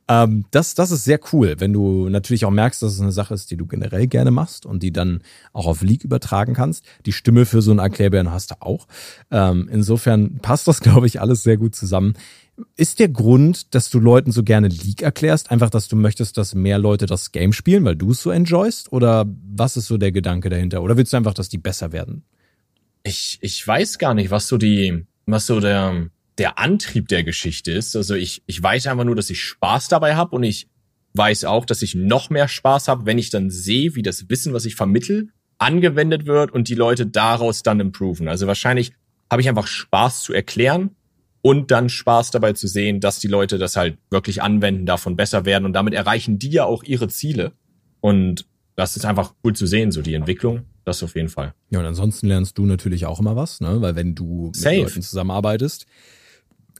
[0.08, 3.32] Ähm, das, das ist sehr cool, wenn du natürlich auch merkst, dass es eine Sache
[3.32, 6.84] ist, die du generell gerne machst und die dann auch auf League übertragen kannst.
[7.06, 8.86] Die Stimme für so einen Erklärbären hast du auch.
[9.30, 12.09] Ähm, insofern passt das, glaube ich, alles sehr gut zusammen.
[12.76, 16.54] Ist der Grund, dass du Leuten so gerne League erklärst, einfach, dass du möchtest, dass
[16.54, 18.92] mehr Leute das Game spielen, weil du es so enjoyst?
[18.92, 20.82] Oder was ist so der Gedanke dahinter?
[20.82, 22.24] Oder willst du einfach, dass die besser werden?
[23.02, 27.72] Ich, ich weiß gar nicht, was so die, was so der, der Antrieb der Geschichte
[27.72, 27.96] ist.
[27.96, 30.68] Also ich, ich weiß einfach nur, dass ich Spaß dabei habe und ich
[31.14, 34.52] weiß auch, dass ich noch mehr Spaß habe, wenn ich dann sehe, wie das Wissen,
[34.52, 38.28] was ich vermittel, angewendet wird und die Leute daraus dann improven.
[38.28, 38.92] Also wahrscheinlich
[39.30, 40.90] habe ich einfach Spaß zu erklären
[41.42, 45.44] und dann Spaß dabei zu sehen, dass die Leute das halt wirklich anwenden, davon besser
[45.44, 47.52] werden und damit erreichen die ja auch ihre Ziele.
[48.00, 50.62] Und das ist einfach cool zu sehen, so die Entwicklung.
[50.84, 51.54] Das auf jeden Fall.
[51.70, 53.80] Ja, und ansonsten lernst du natürlich auch immer was, ne?
[53.80, 54.76] Weil wenn du Safe.
[54.76, 55.86] mit Leuten zusammenarbeitest,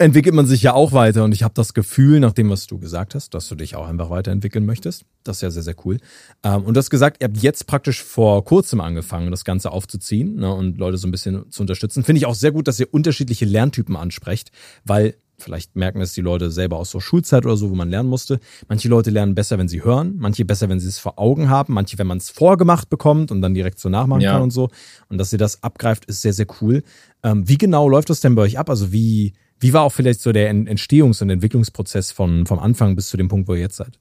[0.01, 1.25] entwickelt man sich ja auch weiter.
[1.25, 3.87] Und ich habe das Gefühl, nach dem, was du gesagt hast, dass du dich auch
[3.87, 5.05] einfach weiterentwickeln möchtest.
[5.25, 5.99] Das ist ja sehr, sehr cool.
[6.43, 10.37] Ähm, und du hast gesagt, ihr habt jetzt praktisch vor kurzem angefangen, das Ganze aufzuziehen
[10.37, 12.03] ne, und Leute so ein bisschen zu unterstützen.
[12.03, 14.51] Finde ich auch sehr gut, dass ihr unterschiedliche Lerntypen ansprecht,
[14.85, 18.09] weil vielleicht merken es die Leute selber aus so Schulzeit oder so, wo man lernen
[18.09, 18.41] musste.
[18.69, 21.73] Manche Leute lernen besser, wenn sie hören, manche besser, wenn sie es vor Augen haben,
[21.75, 24.33] manche, wenn man es vorgemacht bekommt und dann direkt so nachmachen Ja.
[24.33, 24.69] kann und so.
[25.09, 26.83] Und dass ihr das abgreift, ist sehr, sehr cool.
[27.23, 28.69] Ähm, wie genau läuft das denn bei euch ab?
[28.71, 32.97] Also wie, wie war auch vielleicht so der En- Entstehungs- und Entwicklungsprozess von, vom Anfang
[32.97, 33.99] bis zu dem Punkt, wo ihr jetzt seid?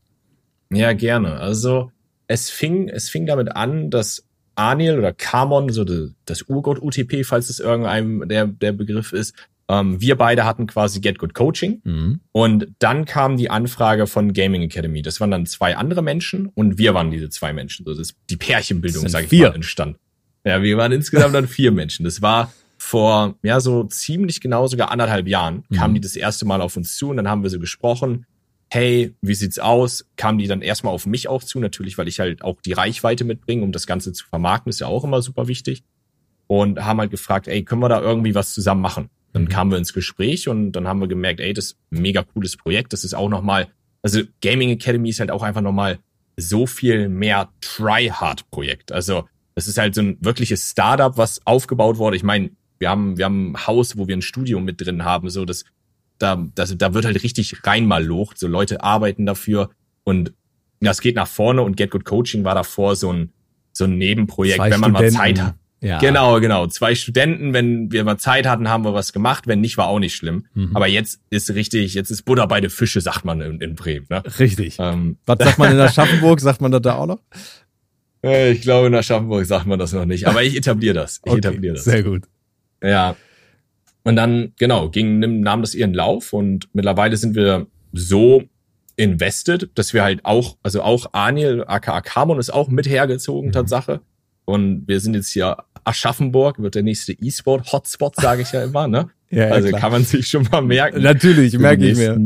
[0.71, 1.33] Ja, gerne.
[1.39, 1.91] Also
[2.27, 4.23] es fing, es fing damit an, dass
[4.55, 5.85] Aniel oder Kamon, so
[6.25, 9.33] das Urgott UTP, falls es irgendeinem der, der Begriff ist,
[9.69, 11.81] ähm, wir beide hatten quasi Get Good Coaching.
[11.83, 12.19] Mhm.
[12.31, 15.01] Und dann kam die Anfrage von Gaming Academy.
[15.01, 17.85] Das waren dann zwei andere Menschen und wir waren diese zwei Menschen.
[17.85, 19.97] So, das ist die Pärchenbildung, Das sind sag ich mal, entstand.
[20.43, 22.03] Ja, wir waren insgesamt dann vier Menschen.
[22.03, 25.95] Das war vor, ja, so ziemlich genau sogar anderthalb Jahren kamen Mhm.
[25.95, 28.25] die das erste Mal auf uns zu und dann haben wir so gesprochen.
[28.71, 30.05] Hey, wie sieht's aus?
[30.15, 33.23] Kamen die dann erstmal auf mich auch zu, natürlich, weil ich halt auch die Reichweite
[33.25, 35.83] mitbringe, um das Ganze zu vermarkten, ist ja auch immer super wichtig.
[36.47, 39.09] Und haben halt gefragt, ey, können wir da irgendwie was zusammen machen?
[39.33, 39.49] Dann Mhm.
[39.49, 42.57] kamen wir ins Gespräch und dann haben wir gemerkt, ey, das ist ein mega cooles
[42.57, 42.93] Projekt.
[42.93, 43.67] Das ist auch nochmal,
[44.01, 45.99] also Gaming Academy ist halt auch einfach nochmal
[46.37, 48.91] so viel mehr Try-Hard-Projekt.
[48.91, 52.15] Also das ist halt so ein wirkliches Startup, was aufgebaut wurde.
[52.15, 55.29] Ich meine, wir haben, wir haben ein Haus, wo wir ein Studio mit drin haben,
[55.29, 55.65] so das,
[56.17, 58.39] da, das, da wird halt richtig reinmalocht.
[58.39, 59.69] So Leute arbeiten dafür
[60.03, 60.33] und
[60.81, 63.31] das geht nach vorne und Get Good Coaching war davor so ein,
[63.73, 65.17] so ein Nebenprojekt, Zwei wenn man Studenten.
[65.17, 65.55] mal Zeit hat.
[65.81, 65.99] Ja.
[65.99, 66.67] Genau, genau.
[66.67, 69.47] Zwei Studenten, wenn wir mal Zeit hatten, haben wir was gemacht.
[69.47, 70.45] Wenn nicht, war auch nicht schlimm.
[70.53, 70.75] Mhm.
[70.75, 74.05] Aber jetzt ist richtig, jetzt ist Butter bei den Fische, sagt man in, in Bremen.
[74.09, 74.21] Ne?
[74.39, 74.75] Richtig.
[74.79, 76.41] Ähm, Was sagt man in Aschaffenburg?
[76.41, 77.19] Sagt man das da auch noch?
[78.25, 80.27] äh, ich glaube, in Aschaffenburg sagt man das noch nicht.
[80.27, 81.21] Aber ich etabliere das.
[81.23, 81.85] Ich etabliere das.
[81.85, 82.23] Sehr gut.
[82.83, 83.15] Ja.
[84.03, 88.43] Und dann, genau, ging, nahm das ihren Lauf und mittlerweile sind wir so
[88.95, 93.53] invested, dass wir halt auch, also auch Aniel, aka Kamon ist auch mit hergezogen, Mhm.
[93.53, 94.01] Tatsache.
[94.45, 99.09] Und wir sind jetzt hier Aschaffenburg, wird der nächste E-Sport-Hotspot, sage ich ja immer, ne?
[99.31, 99.81] Ja, ja, also klar.
[99.81, 101.03] kann man sich schon mal merken.
[101.03, 102.17] Natürlich, merke ich mir.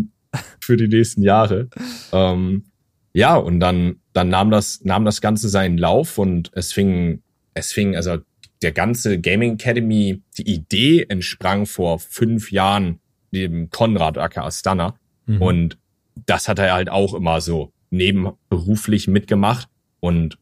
[0.61, 1.67] Für die nächsten Jahre.
[2.13, 2.63] Ähm,
[3.11, 7.21] ja, und dann, dann nahm das, nahm das Ganze seinen Lauf und es fing,
[7.55, 8.19] es fing, also
[8.63, 12.99] der ganze Gaming Academy, die Idee entsprang vor fünf Jahren
[13.31, 14.95] dem Konrad aka Stunner.
[15.25, 15.41] Mhm.
[15.41, 15.77] Und
[16.25, 19.67] das hat er halt auch immer so nebenberuflich mitgemacht
[19.99, 20.37] und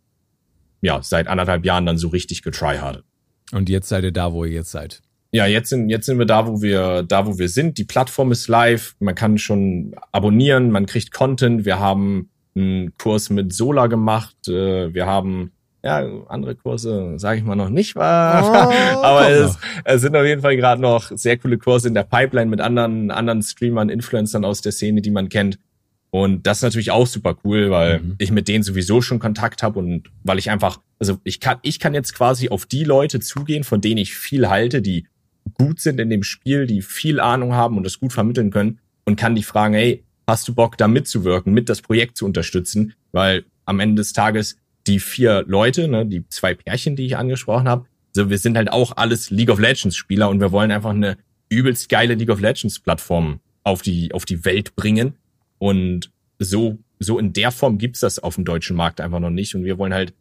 [0.82, 3.04] ja, seit anderthalb Jahren dann so richtig getryhardet.
[3.52, 5.02] Und jetzt seid ihr da, wo ihr jetzt seid.
[5.34, 7.78] Ja, jetzt sind, jetzt sind wir da, wo wir, da, wo wir sind.
[7.78, 8.96] Die Plattform ist live.
[9.00, 10.72] Man kann schon abonnieren.
[10.72, 11.64] Man kriegt Content.
[11.66, 14.36] Wir haben einen Kurs mit Sola gemacht.
[14.48, 15.52] Äh, Wir haben,
[15.84, 18.48] ja, andere Kurse, sage ich mal noch nicht, was.
[18.48, 18.52] Oh,
[19.02, 22.50] aber es, es sind auf jeden Fall gerade noch sehr coole Kurse in der Pipeline
[22.50, 25.58] mit anderen, anderen Streamern, Influencern aus der Szene, die man kennt.
[26.12, 28.16] Und das ist natürlich auch super cool, weil Mhm.
[28.18, 31.80] ich mit denen sowieso schon Kontakt habe und weil ich einfach, also ich kann, ich
[31.80, 35.08] kann jetzt quasi auf die Leute zugehen, von denen ich viel halte, die
[35.54, 39.16] gut sind in dem Spiel, die viel Ahnung haben und das gut vermitteln können und
[39.16, 42.94] kann die fragen, hey, hast du Bock da mitzuwirken, mit das Projekt zu unterstützen?
[43.14, 44.58] Weil am Ende des Tages
[44.92, 48.72] die vier Leute, ne, die zwei Pärchen, die ich angesprochen habe, so wir sind halt
[48.72, 51.18] auch alles League of Legends Spieler und wir wollen einfach eine
[51.50, 55.14] übelst geile League of Legends Plattform auf die auf die Welt bringen
[55.60, 59.56] und so so in der Form gibt's das auf dem deutschen Markt einfach noch nicht
[59.56, 60.14] und wir wollen halt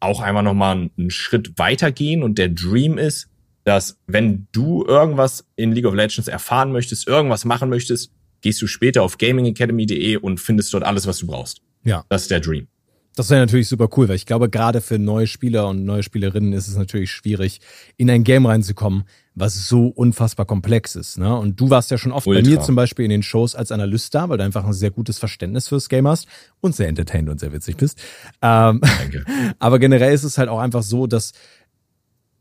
[0.00, 3.28] auch einfach noch mal einen- einen Schritt weitergehen und der Dream ist,
[3.64, 8.66] dass wenn du irgendwas in League of Legends erfahren möchtest, irgendwas machen möchtest, gehst du
[8.66, 11.62] später auf gamingacademy.de und findest dort alles, was du brauchst.
[11.82, 12.04] Ja.
[12.08, 12.68] Das ist der Dream.
[13.16, 16.52] Das wäre natürlich super cool, weil ich glaube, gerade für neue Spieler und neue Spielerinnen
[16.52, 17.60] ist es natürlich schwierig,
[17.96, 21.16] in ein Game reinzukommen, was so unfassbar komplex ist.
[21.16, 21.34] Ne?
[21.34, 22.42] Und du warst ja schon oft Ultra.
[22.42, 24.90] bei mir zum Beispiel in den Shows als Analyst da, weil du einfach ein sehr
[24.90, 26.28] gutes Verständnis fürs Game hast
[26.60, 27.98] und sehr entertained und sehr witzig bist.
[28.42, 29.24] Ähm, Danke.
[29.58, 31.32] aber generell ist es halt auch einfach so, dass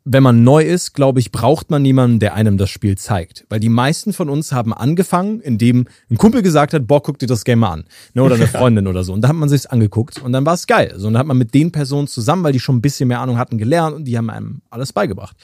[0.08, 3.44] wenn man neu ist, glaube ich, braucht man niemanden, der einem das Spiel zeigt.
[3.50, 7.26] Weil die meisten von uns haben angefangen, indem ein Kumpel gesagt hat, boah, guck dir
[7.26, 7.86] das Game mal an.
[8.14, 9.14] Ne, oder eine Freundin oder so.
[9.14, 10.94] Und da hat man sich's angeguckt und dann war es geil.
[10.96, 13.20] So, und dann hat man mit den Personen zusammen, weil die schon ein bisschen mehr
[13.20, 15.36] Ahnung hatten, gelernt und die haben einem alles beigebracht.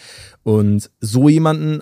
[0.44, 1.82] Und so jemanden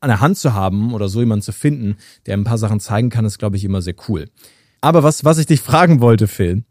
[0.00, 3.08] an der Hand zu haben oder so jemanden zu finden, der ein paar Sachen zeigen
[3.08, 4.28] kann, ist, glaube ich, immer sehr cool.
[4.80, 6.64] Aber was, was ich dich fragen wollte, Phil,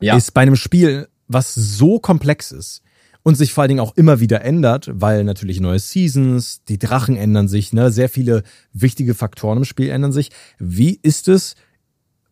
[0.00, 0.16] Ja.
[0.16, 2.82] ist bei einem Spiel, was so komplex ist
[3.26, 7.16] und sich vor allen Dingen auch immer wieder ändert, weil natürlich neue Seasons, die Drachen
[7.16, 10.30] ändern sich, ne, sehr viele wichtige Faktoren im Spiel ändern sich.
[10.60, 11.56] Wie ist es,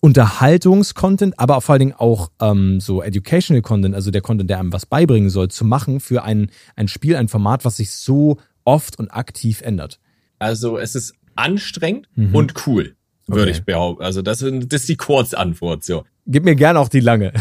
[0.01, 4.73] Unterhaltungscontent, aber vor allen Dingen auch ähm, so Educational Content, also der Content, der einem
[4.73, 8.97] was beibringen soll, zu machen für ein, ein Spiel, ein Format, was sich so oft
[8.99, 9.99] und aktiv ändert?
[10.39, 12.35] Also es ist anstrengend Mhm.
[12.37, 12.95] und cool,
[13.27, 13.51] würde Okay.
[13.51, 14.05] ich behaupten.
[14.05, 16.05] Also das, ist- das ist die Kurzantwort so.
[16.27, 17.33] Gib mir gerne auch die lange.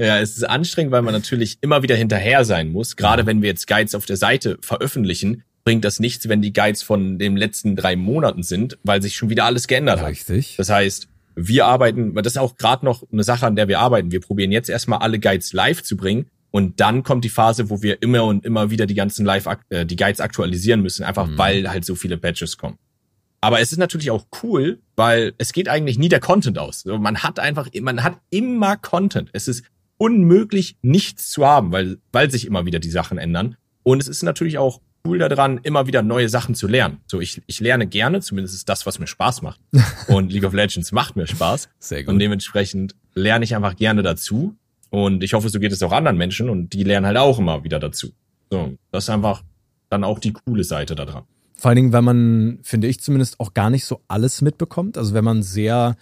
[0.00, 2.96] Ja, es ist anstrengend, weil man natürlich immer wieder hinterher sein muss.
[2.96, 6.82] Gerade wenn wir jetzt Guides auf der Seite veröffentlichen, bringt das nichts, wenn die Guides
[6.82, 10.08] von den letzten drei Monaten sind, weil sich schon wieder alles geändert hat.
[10.08, 10.54] Richtig.
[10.56, 14.10] Das heißt, wir arbeiten, das ist auch gerade noch eine Sache, an der wir arbeiten.
[14.12, 17.82] Wir probieren jetzt erstmal alle Guides live zu bringen und dann kommt die Phase, wo
[17.82, 21.38] wir immer und immer wieder die ganzen Live äh, die Guides aktualisieren müssen, einfach Mhm.
[21.38, 22.78] weil halt so viele Patches kommen.
[23.40, 26.84] Aber es ist natürlich auch cool, weil es geht eigentlich nie der Content aus.
[26.86, 29.28] Man hat einfach, man hat immer Content.
[29.32, 29.64] Es ist
[29.98, 33.56] unmöglich, nichts zu haben, weil, weil sich immer wieder die Sachen ändern.
[33.82, 36.98] Und es ist natürlich auch cool daran, immer wieder neue Sachen zu lernen.
[37.06, 39.60] So, ich, ich lerne gerne, zumindest ist das, was mir Spaß macht.
[40.08, 41.68] Und League of Legends macht mir Spaß.
[41.78, 42.14] Sehr gut.
[42.14, 44.56] Und dementsprechend lerne ich einfach gerne dazu.
[44.90, 47.62] Und ich hoffe, so geht es auch anderen Menschen und die lernen halt auch immer
[47.62, 48.12] wieder dazu.
[48.50, 49.42] So, das ist einfach
[49.90, 51.24] dann auch die coole Seite da dran.
[51.56, 54.96] Vor allen Dingen, weil man, finde ich zumindest, auch gar nicht so alles mitbekommt.
[54.96, 55.96] Also wenn man sehr,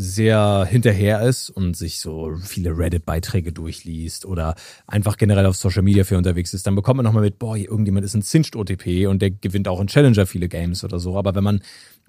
[0.00, 4.54] sehr hinterher ist und sich so viele Reddit-Beiträge durchliest oder
[4.86, 8.04] einfach generell auf Social Media für unterwegs ist, dann bekommt man nochmal mit, boah, irgendjemand
[8.04, 11.18] ist ein Cinched OTP und der gewinnt auch in Challenger viele Games oder so.
[11.18, 11.62] Aber wenn man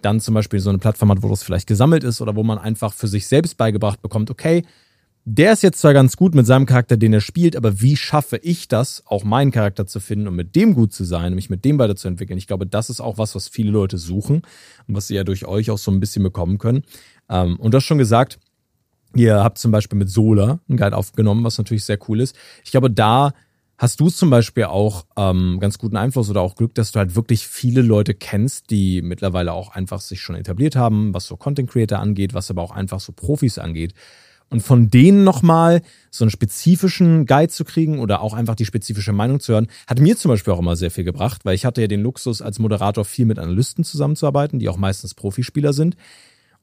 [0.04, 2.60] dann zum Beispiel so eine Plattform hat, wo das vielleicht gesammelt ist oder wo man
[2.60, 4.62] einfach für sich selbst beigebracht bekommt, okay,
[5.26, 8.38] der ist jetzt zwar ganz gut mit seinem Charakter, den er spielt, aber wie schaffe
[8.38, 11.50] ich das, auch meinen Charakter zu finden und mit dem gut zu sein und mich
[11.50, 12.38] mit dem weiterzuentwickeln?
[12.38, 14.44] Ich glaube, das ist auch was, was viele Leute suchen
[14.88, 16.84] und was sie ja durch euch auch so ein bisschen bekommen können.
[17.30, 18.40] Ähm, und du hast schon gesagt,
[19.16, 22.36] ihr habt zum Beispiel mit Sola einen Guide aufgenommen, was natürlich sehr cool ist.
[22.64, 23.34] Ich glaube, da
[23.80, 27.16] hast du zum Beispiel auch ähm, ganz guten Einfluss oder auch Glück, dass du halt
[27.16, 31.70] wirklich viele Leute kennst, die mittlerweile auch einfach sich schon etabliert haben, was so Content
[31.70, 33.94] Creator angeht, was aber auch einfach so Profis angeht.
[34.50, 39.14] Und von denen nochmal so einen spezifischen Guide zu kriegen oder auch einfach die spezifische
[39.14, 41.82] Meinung zu hören, hat mir zum Beispiel auch immer sehr viel gebracht, weil ich hatte
[41.82, 45.96] ja den Luxus, als Moderator viel mit Analysten zusammenzuarbeiten, die auch meistens Profispieler sind.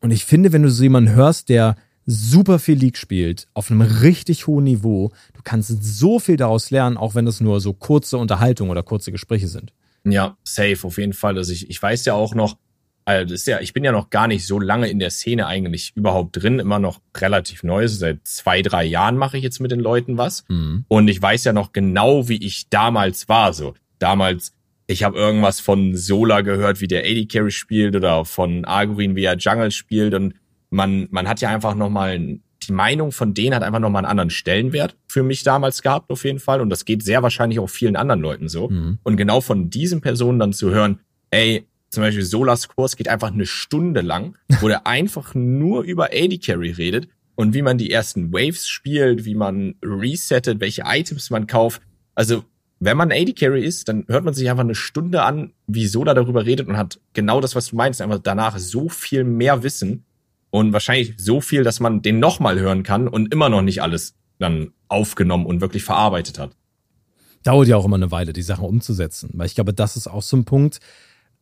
[0.00, 3.80] Und ich finde, wenn du so jemanden hörst, der super viel League spielt, auf einem
[3.80, 8.18] richtig hohen Niveau, du kannst so viel daraus lernen, auch wenn das nur so kurze
[8.18, 9.72] Unterhaltung oder kurze Gespräche sind.
[10.04, 11.36] Ja, safe, auf jeden Fall.
[11.36, 12.56] Also ich, ich weiß ja auch noch,
[13.04, 15.46] also das ist ja, ich bin ja noch gar nicht so lange in der Szene
[15.46, 17.86] eigentlich überhaupt drin, immer noch relativ neu.
[17.88, 20.44] So seit zwei, drei Jahren mache ich jetzt mit den Leuten was.
[20.48, 20.84] Mhm.
[20.88, 23.52] Und ich weiß ja noch genau, wie ich damals war.
[23.52, 24.52] So damals,
[24.86, 29.24] ich habe irgendwas von Sola gehört, wie der AD Carry spielt oder von Arguin, wie
[29.24, 30.14] er Jungle spielt.
[30.14, 30.34] Und
[30.70, 34.30] man, man hat ja einfach nochmal, die Meinung von denen hat einfach nochmal einen anderen
[34.30, 36.60] Stellenwert für mich damals gehabt, auf jeden Fall.
[36.60, 38.68] Und das geht sehr wahrscheinlich auch vielen anderen Leuten so.
[38.68, 38.98] Mhm.
[39.02, 43.32] Und genau von diesen Personen dann zu hören, ey, zum Beispiel Solas Kurs geht einfach
[43.32, 47.90] eine Stunde lang, wo der einfach nur über AD Carry redet und wie man die
[47.90, 51.82] ersten Waves spielt, wie man resettet, welche Items man kauft.
[52.14, 52.44] Also,
[52.78, 56.12] wenn man AD Carry ist, dann hört man sich einfach eine Stunde an, wie Sola
[56.14, 60.04] darüber redet und hat genau das, was du meinst, einfach danach so viel mehr Wissen
[60.50, 64.14] und wahrscheinlich so viel, dass man den nochmal hören kann und immer noch nicht alles
[64.38, 66.54] dann aufgenommen und wirklich verarbeitet hat.
[67.42, 70.22] Dauert ja auch immer eine Weile, die Sachen umzusetzen, weil ich glaube, das ist auch
[70.22, 70.80] so ein Punkt.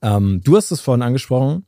[0.03, 1.65] Ähm, du hast es vorhin angesprochen,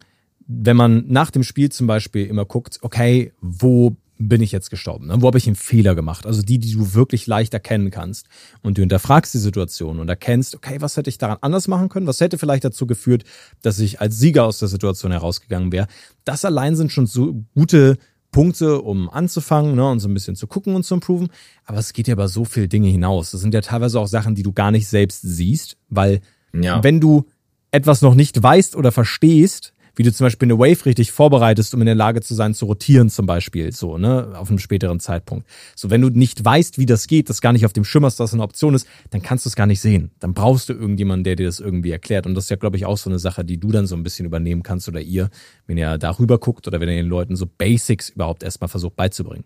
[0.46, 5.06] wenn man nach dem Spiel zum Beispiel immer guckt, okay, wo bin ich jetzt gestorben?
[5.08, 5.20] Ne?
[5.20, 6.26] Wo habe ich einen Fehler gemacht?
[6.26, 8.26] Also die, die du wirklich leicht erkennen kannst.
[8.62, 12.06] Und du hinterfragst die Situation und erkennst, okay, was hätte ich daran anders machen können?
[12.06, 13.24] Was hätte vielleicht dazu geführt,
[13.62, 15.86] dass ich als Sieger aus der Situation herausgegangen wäre?
[16.24, 17.98] Das allein sind schon so gute
[18.32, 21.28] Punkte, um anzufangen ne, und so ein bisschen zu gucken und zu improven.
[21.64, 23.30] Aber es geht ja über so viele Dinge hinaus.
[23.30, 26.20] Das sind ja teilweise auch Sachen, die du gar nicht selbst siehst, weil
[26.52, 26.82] Ja.
[26.82, 27.26] wenn du
[27.70, 31.80] etwas noch nicht weißt oder verstehst, wie du zum Beispiel eine Wave richtig vorbereitest, um
[31.80, 35.48] in der Lage zu sein, zu rotieren zum Beispiel, so, ne, auf einem späteren Zeitpunkt.
[35.74, 38.20] So, wenn du nicht weißt, wie das geht, das gar nicht auf dem Schirm hast,
[38.20, 40.10] dass das eine Option ist, dann kannst du es gar nicht sehen.
[40.20, 42.26] Dann brauchst du irgendjemanden, der dir das irgendwie erklärt.
[42.26, 44.02] Und das ist ja, glaube ich, auch so eine Sache, die du dann so ein
[44.02, 45.30] bisschen übernehmen kannst oder ihr,
[45.66, 49.44] wenn ihr darüber guckt oder wenn ihr den Leuten so Basics überhaupt erstmal versucht beizubringen.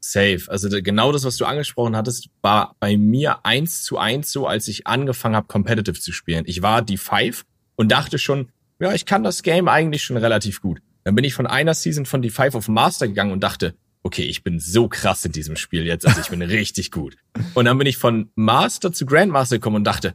[0.00, 0.40] Safe.
[0.48, 4.66] Also genau das, was du angesprochen hattest, war bei mir eins zu eins so, als
[4.66, 6.44] ich angefangen habe, competitive zu spielen.
[6.46, 7.44] Ich war die Five
[7.76, 8.48] und dachte schon,
[8.80, 10.80] ja, ich kann das Game eigentlich schon relativ gut.
[11.04, 14.22] Dann bin ich von einer Season von die Five auf Master gegangen und dachte, okay,
[14.22, 17.16] ich bin so krass in diesem Spiel jetzt, also ich bin richtig gut.
[17.54, 20.14] Und dann bin ich von Master zu Grandmaster gekommen und dachte,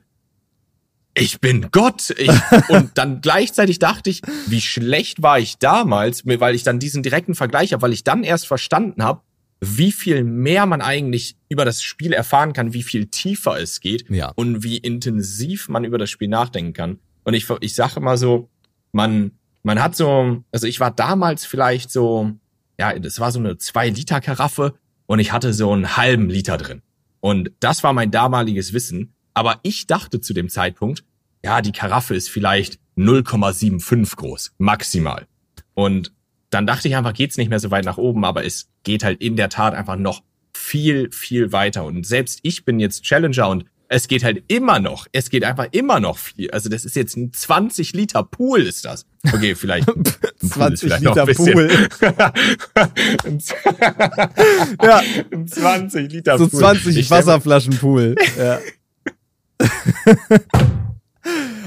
[1.17, 2.13] ich bin Gott.
[2.17, 2.30] Ich,
[2.69, 7.36] und dann gleichzeitig dachte ich, wie schlecht war ich damals, weil ich dann diesen direkten
[7.36, 9.21] Vergleich habe, weil ich dann erst verstanden habe,
[9.62, 14.10] wie viel mehr man eigentlich über das Spiel erfahren kann, wie viel tiefer es geht
[14.10, 14.34] Ja.
[14.36, 16.99] und wie intensiv man über das Spiel nachdenken kann.
[17.23, 18.49] Und ich, ich sage immer so,
[18.95, 19.31] man,
[19.63, 22.31] man hat so, also ich war damals vielleicht so,
[22.79, 24.73] ja, das war so eine zwei Liter Karaffe
[25.05, 26.81] und ich hatte so einen halben Liter drin.
[27.19, 29.13] Und das war mein damaliges Wissen.
[29.34, 31.03] Aber ich dachte zu dem Zeitpunkt,
[31.43, 35.27] ja, die Karaffe ist vielleicht 0,75 groß, maximal.
[35.73, 36.13] Und
[36.49, 39.19] dann dachte ich einfach, geht's nicht mehr so weit nach oben, aber es geht halt
[39.21, 40.23] in der Tat einfach noch
[40.55, 41.84] viel, viel weiter.
[41.84, 45.08] Und selbst ich bin jetzt Challenger und es geht halt immer noch.
[45.13, 46.51] Es geht einfach immer noch viel.
[46.51, 49.05] Also das ist jetzt ein 20 Liter Pool ist das.
[49.31, 49.88] Okay, vielleicht.
[49.89, 51.89] ein Pool ist 20 vielleicht Liter Pool.
[54.84, 56.60] Ja, ein 20 Liter so Pool.
[56.60, 58.15] 20 Ich stell mir- Wasserflaschen-Pool.
[58.38, 58.60] Ja.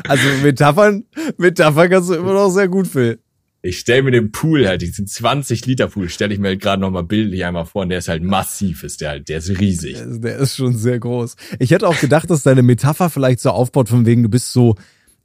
[0.06, 1.04] Also Metaphern,
[1.38, 3.18] Metaphern kannst du immer noch sehr gut, Phil.
[3.60, 6.80] Ich stell mir den Pool halt, diesen 20 Liter Pool, stelle ich mir halt gerade
[6.80, 9.94] nochmal bildlich einmal vor und der ist halt massiv, ist der halt, der ist riesig.
[9.94, 11.34] Der ist- Der ist schon sehr groß.
[11.58, 14.76] Ich hätte auch gedacht, dass deine Metapher vielleicht so aufbaut, von wegen, du bist so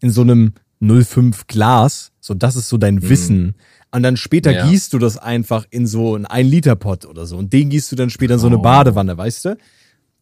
[0.02, 3.56] in so einem 05 Glas, so das ist so dein Wissen.
[3.92, 4.58] Und dann später Mhm.
[4.58, 4.68] Ja.
[4.70, 7.38] gießt du das einfach in so einen 1 Liter Pot oder so.
[7.38, 8.62] Und den gießt du dann später in so eine Oh.
[8.64, 9.58] Badewanne, weißt du?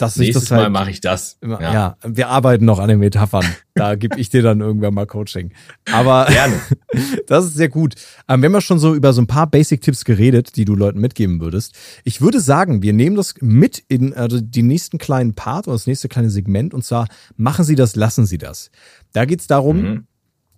[0.01, 1.37] Dass Nächstes das halt Mal mache ich das.
[1.41, 1.95] immer, ja.
[2.03, 3.45] wir arbeiten noch an den Metaphern.
[3.75, 5.51] Da gebe ich dir dann irgendwann mal Coaching.
[5.91, 6.55] Aber Gerne.
[7.27, 7.95] das ist sehr gut.
[8.27, 10.99] Ähm, wir haben ja schon so über so ein paar Basic-Tipps geredet, die du Leuten
[10.99, 11.75] mitgeben würdest.
[12.03, 15.87] Ich würde sagen, wir nehmen das mit in also den nächsten kleinen Part oder das
[15.87, 18.71] nächste kleine Segment und zwar machen Sie das, lassen Sie das.
[19.13, 20.07] Da geht's darum, Mhm.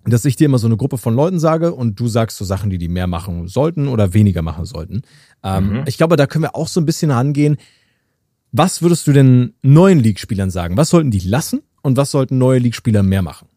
[0.06, 2.69] dass ich dir immer so eine Gruppe von Leuten sage und du sagst so Sachen,
[2.69, 5.01] die die mehr machen sollten oder weniger machen sollten.
[5.43, 5.84] Ähm, Mhm.
[5.86, 7.58] Ich glaube, da können wir auch so ein bisschen rangehen.
[8.55, 10.77] Was würdest du denn neuen League-Spielern sagen?
[10.77, 13.47] Was sollten die lassen und was sollten neue League-Spieler mehr machen?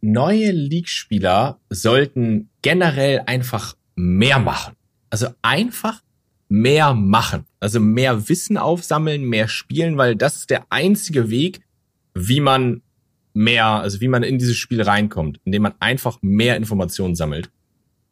[0.00, 4.76] Neue League-Spieler sollten generell einfach mehr machen.
[5.10, 6.02] Also einfach
[6.48, 7.46] mehr machen.
[7.58, 11.62] Also mehr Wissen aufsammeln, mehr spielen, weil das ist der einzige Weg,
[12.14, 12.82] wie man
[13.32, 17.50] mehr, also wie man in dieses Spiel reinkommt, indem man einfach mehr Informationen sammelt.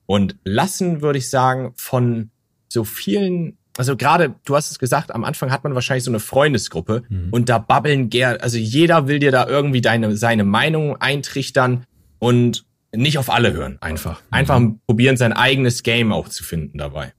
[0.06, 2.30] Und lassen, würde ich sagen, von
[2.68, 6.20] so vielen, also gerade, du hast es gesagt, am Anfang hat man wahrscheinlich so eine
[6.20, 7.28] Freundesgruppe Mhm.
[7.30, 11.84] und da babbeln gern, also jeder will dir da irgendwie deine, seine Meinung eintrichtern
[12.18, 14.20] und nicht auf alle hören, einfach.
[14.30, 17.12] Einfach probieren, sein eigenes Game auch zu finden dabei.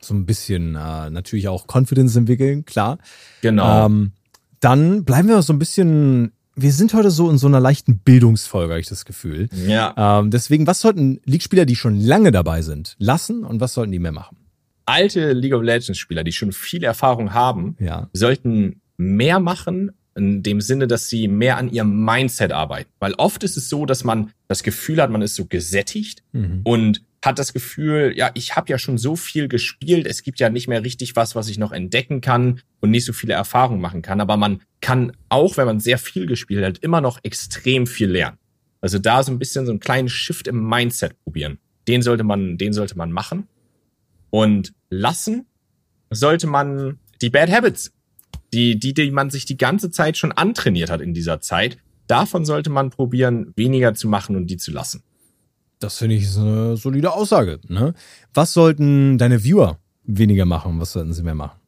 [0.00, 2.98] So ein bisschen äh, natürlich auch Confidence entwickeln, klar.
[3.42, 3.86] Genau.
[3.86, 4.12] Ähm,
[4.60, 6.32] dann bleiben wir so ein bisschen.
[6.54, 9.48] Wir sind heute so in so einer leichten Bildungsfolge, habe ich das Gefühl.
[9.66, 9.94] ja.
[10.20, 13.98] Ähm, deswegen, was sollten League-Spieler, die schon lange dabei sind, lassen und was sollten die
[14.00, 14.36] mehr machen?
[14.88, 18.08] Alte League of Legends Spieler, die schon viel Erfahrung haben, Ja.
[18.12, 22.90] sollten mehr machen, in dem Sinne, dass sie mehr an ihrem Mindset arbeiten.
[22.98, 26.60] Weil oft ist es so, dass man das Gefühl hat, man ist so gesättigt Mhm.
[26.64, 30.50] und hat das Gefühl, ja, ich habe ja schon so viel gespielt, es gibt ja
[30.50, 34.02] nicht mehr richtig was, was ich noch entdecken kann und nicht so viele Erfahrungen machen
[34.02, 34.20] kann.
[34.20, 38.38] Aber man kann auch, wenn man sehr viel gespielt hat, immer noch extrem viel lernen.
[38.80, 41.58] Also da so ein bisschen so einen kleinen Shift im Mindset probieren.
[41.88, 43.48] Den sollte man, den sollte man machen.
[44.30, 45.46] Und lassen
[46.10, 47.92] sollte man die Bad Habits,
[48.52, 52.44] die, die, die man sich die ganze Zeit schon antrainiert hat in dieser Zeit, davon
[52.44, 55.02] sollte man probieren, weniger zu machen und die zu lassen.
[55.78, 57.60] Das finde ich so eine solide Aussage.
[57.68, 57.94] Ne?
[58.34, 60.80] Was sollten deine Viewer weniger machen?
[60.80, 61.58] Was sollten sie mehr machen?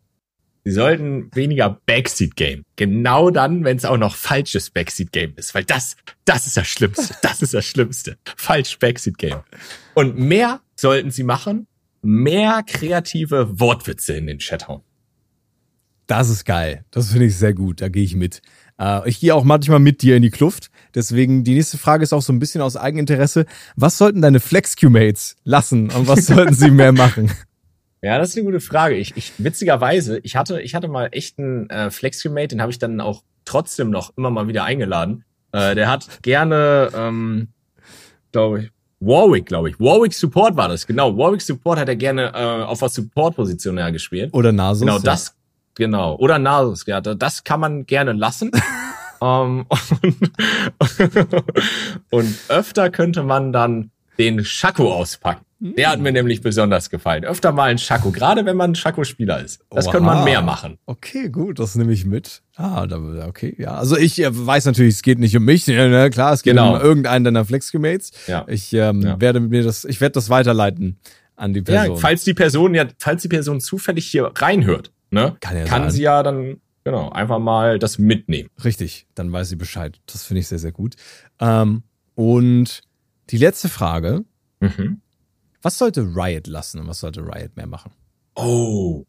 [0.65, 2.65] Sie sollten weniger Backseat Game.
[2.77, 5.97] Genau dann, wenn es auch noch falsches Backseat Game ist, weil das,
[6.27, 7.15] das ist das Schlimmste.
[7.23, 8.19] Das ist das Schlimmste.
[8.37, 9.41] Falsch Backseat Game.
[9.95, 11.67] Und mehr sollten sie machen,
[12.03, 14.83] mehr kreative Wortwitze in den Chat hauen.
[16.07, 16.85] Das ist geil.
[16.91, 17.81] Das finde ich sehr gut.
[17.81, 18.43] Da gehe ich mit.
[18.81, 20.71] Äh, ich gehe auch manchmal mit dir in die Kluft.
[20.95, 23.47] Deswegen, die nächste Frage ist auch so ein bisschen aus Eigeninteresse.
[23.77, 27.31] Was sollten deine Flex-Q-Mates lassen und was sollten sie mehr machen?
[28.03, 28.97] Ja, das ist eine gute Frage.
[28.97, 32.79] Ich, ich witzigerweise, ich hatte, ich hatte mal echt einen äh, Flexcumate, den habe ich
[32.79, 35.25] dann auch trotzdem noch immer mal wieder eingeladen.
[35.53, 37.49] Äh, der hat gerne, ähm,
[38.33, 39.81] glaube ich, Warwick, glaube ich.
[39.81, 41.17] Warwick Support war das, genau.
[41.17, 44.33] Warwick Support hat er gerne äh, auf der Support-Position her gespielt.
[44.35, 44.81] Oder Nasus?
[44.81, 45.03] Genau, ja.
[45.03, 45.35] das,
[45.75, 46.17] genau.
[46.17, 48.51] Oder Nasus, ja, da- das kann man gerne lassen.
[49.23, 49.65] ähm,
[50.03, 50.17] und,
[52.11, 55.45] und öfter könnte man dann den Schako auspacken.
[55.63, 57.25] Der hat mir nämlich besonders gefallen.
[57.25, 59.61] Öfter mal ein Schako, gerade wenn man ein Schako-Spieler ist.
[59.69, 59.93] Das Oha.
[59.93, 60.79] könnte man mehr machen.
[60.87, 62.43] Okay, gut, das nehme ich mit.
[62.57, 63.75] Ah, da, okay, ja.
[63.75, 66.09] Also ich äh, weiß natürlich, es geht nicht um mich, ja, ne?
[66.09, 66.77] klar, es geht Genau.
[66.77, 68.13] um irgendeinen deiner Flex-Mates.
[68.27, 68.47] Ja.
[68.49, 69.21] Ich ähm, Ja.
[69.21, 70.99] werde mir das, ich werde das weiterleiten
[71.37, 71.99] an die Ja, Person.
[71.99, 75.91] falls die Person ja, falls die Person zufällig hier reinhört, ne, Kann ja kann sein.
[75.91, 78.49] sie ja dann genau einfach mal das mitnehmen.
[78.65, 80.01] Richtig, dann weiß sie Bescheid.
[80.07, 80.97] Das finde ich sehr, sehr gut.
[81.39, 81.83] Ähm,
[82.15, 82.81] Und
[83.29, 84.25] die letzte Frage.
[84.61, 85.01] Mhm.
[85.63, 87.93] Was sollte Riot lassen und was sollte Riot mehr machen?
[88.35, 89.05] Oh.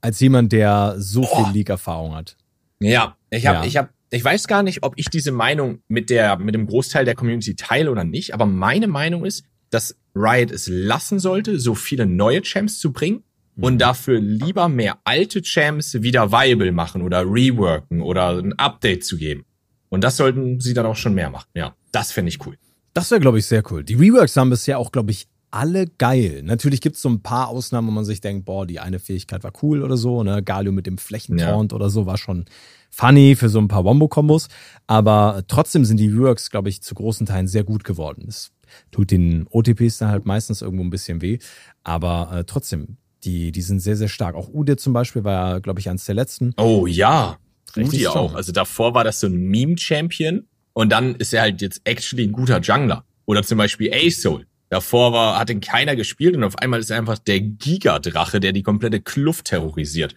[0.00, 2.36] Als jemand, der so viel League-Erfahrung hat.
[2.80, 3.64] Ja, ich habe, Ja.
[3.64, 7.04] ich habe, ich weiß gar nicht, ob ich diese Meinung mit der, mit dem Großteil
[7.04, 11.74] der Community teile oder nicht, aber meine Meinung ist, dass Riot es lassen sollte, so
[11.74, 13.22] viele neue Champs zu bringen
[13.56, 19.16] und dafür lieber mehr alte Champs wieder viable machen oder reworken oder ein Update zu
[19.16, 19.44] geben.
[19.88, 21.48] Und das sollten sie dann auch schon mehr machen.
[21.54, 22.56] Ja, das fände ich cool.
[22.94, 23.84] Das wäre, glaube ich, sehr cool.
[23.84, 26.42] Die Reworks haben bisher auch, glaube ich, alle geil.
[26.42, 29.44] Natürlich gibt es so ein paar Ausnahmen, wo man sich denkt, boah, die eine Fähigkeit
[29.44, 30.22] war cool oder so.
[30.22, 30.42] Ne?
[30.42, 32.46] Galio mit dem Flächentaunt oder so war schon
[32.90, 34.48] funny für so ein paar Wombo-Kombos.
[34.86, 38.24] Aber trotzdem sind die Reworks, glaube ich, zu großen Teilen sehr gut geworden.
[38.28, 38.50] Es
[38.90, 41.38] tut den OTPs dann halt meistens irgendwo ein bisschen weh.
[41.84, 44.34] Aber äh, trotzdem, die, die sind sehr, sehr stark.
[44.34, 46.54] Auch Ude zum Beispiel war ja, glaube ich, eines der letzten.
[46.56, 47.36] Oh ja,
[47.76, 48.34] Richtig Udi auch.
[48.34, 52.32] Also davor war das so ein Meme-Champion und dann ist er halt jetzt actually ein
[52.32, 53.04] guter Jungler.
[53.24, 54.46] Oder zum Beispiel A-Soul.
[54.68, 58.52] Davor war, hat ihn keiner gespielt und auf einmal ist er einfach der Gigadrache, der
[58.52, 60.14] die komplette Kluft terrorisiert.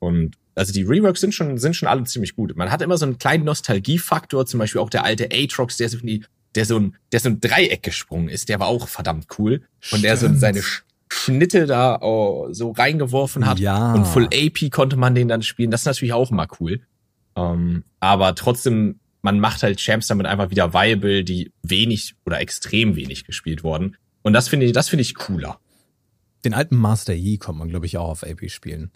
[0.00, 2.56] Und also die Reworks sind schon, sind schon alle ziemlich gut.
[2.56, 5.98] Man hat immer so einen kleinen Nostalgiefaktor, zum Beispiel auch der alte Aatrox, der so,
[5.98, 6.24] in die,
[6.54, 9.62] der so ein, der so ein Dreieck gesprungen ist, der war auch verdammt cool.
[9.92, 10.40] Und der so Stimmt.
[10.40, 13.60] seine Sch- Schnitte da oh, so reingeworfen hat.
[13.60, 13.94] Ja.
[13.94, 15.70] Und Full AP konnte man den dann spielen.
[15.70, 16.80] Das ist natürlich auch mal cool.
[17.36, 22.94] Ähm, aber trotzdem, man macht halt Champs damit einfach wieder viable, die wenig oder extrem
[22.94, 23.96] wenig gespielt wurden.
[24.22, 25.58] Und das finde ich, das finde ich cooler.
[26.44, 28.92] Den alten Master Yi kommt man, glaube ich, auch auf AP spielen.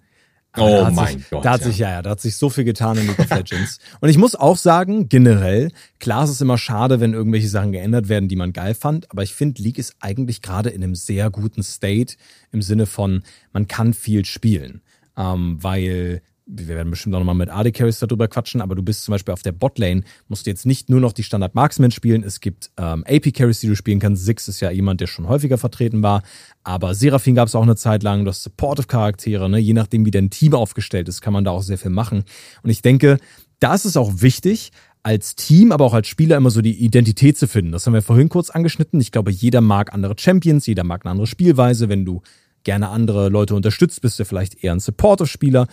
[0.57, 1.67] Oh da hat mein sich, Gott, Da hat ja.
[1.67, 3.81] sich, ja, ja, da hat sich so viel getan in League of Legends.
[4.01, 8.09] Und ich muss auch sagen, generell, klar es ist immer schade, wenn irgendwelche Sachen geändert
[8.09, 11.29] werden, die man geil fand, aber ich finde, League ist eigentlich gerade in einem sehr
[11.31, 12.15] guten State
[12.53, 14.83] im Sinne von, man kann viel spielen.
[15.17, 16.23] Ähm, weil,
[16.53, 19.33] wir werden bestimmt auch nochmal mit AD Carries darüber quatschen, aber du bist zum Beispiel
[19.33, 22.71] auf der Botlane, musst du jetzt nicht nur noch die Standard Marksman spielen, es gibt
[22.77, 24.25] ähm, AP Carries, die du spielen kannst.
[24.25, 26.23] Six ist ja jemand, der schon häufiger vertreten war,
[26.65, 29.59] aber Seraphim gab es auch eine Zeit lang, du hast Supportive Charaktere, ne?
[29.59, 32.25] je nachdem wie dein Team aufgestellt ist, kann man da auch sehr viel machen.
[32.63, 33.19] Und ich denke,
[33.61, 34.73] da ist es auch wichtig,
[35.03, 37.73] als Team, aber auch als Spieler immer so die Identität zu finden.
[37.73, 39.01] Das haben wir vorhin kurz angeschnitten.
[39.01, 41.89] Ich glaube, jeder mag andere Champions, jeder mag eine andere Spielweise.
[41.89, 42.21] Wenn du
[42.65, 45.67] gerne andere Leute unterstützt, bist du vielleicht eher ein Supportive-Spieler.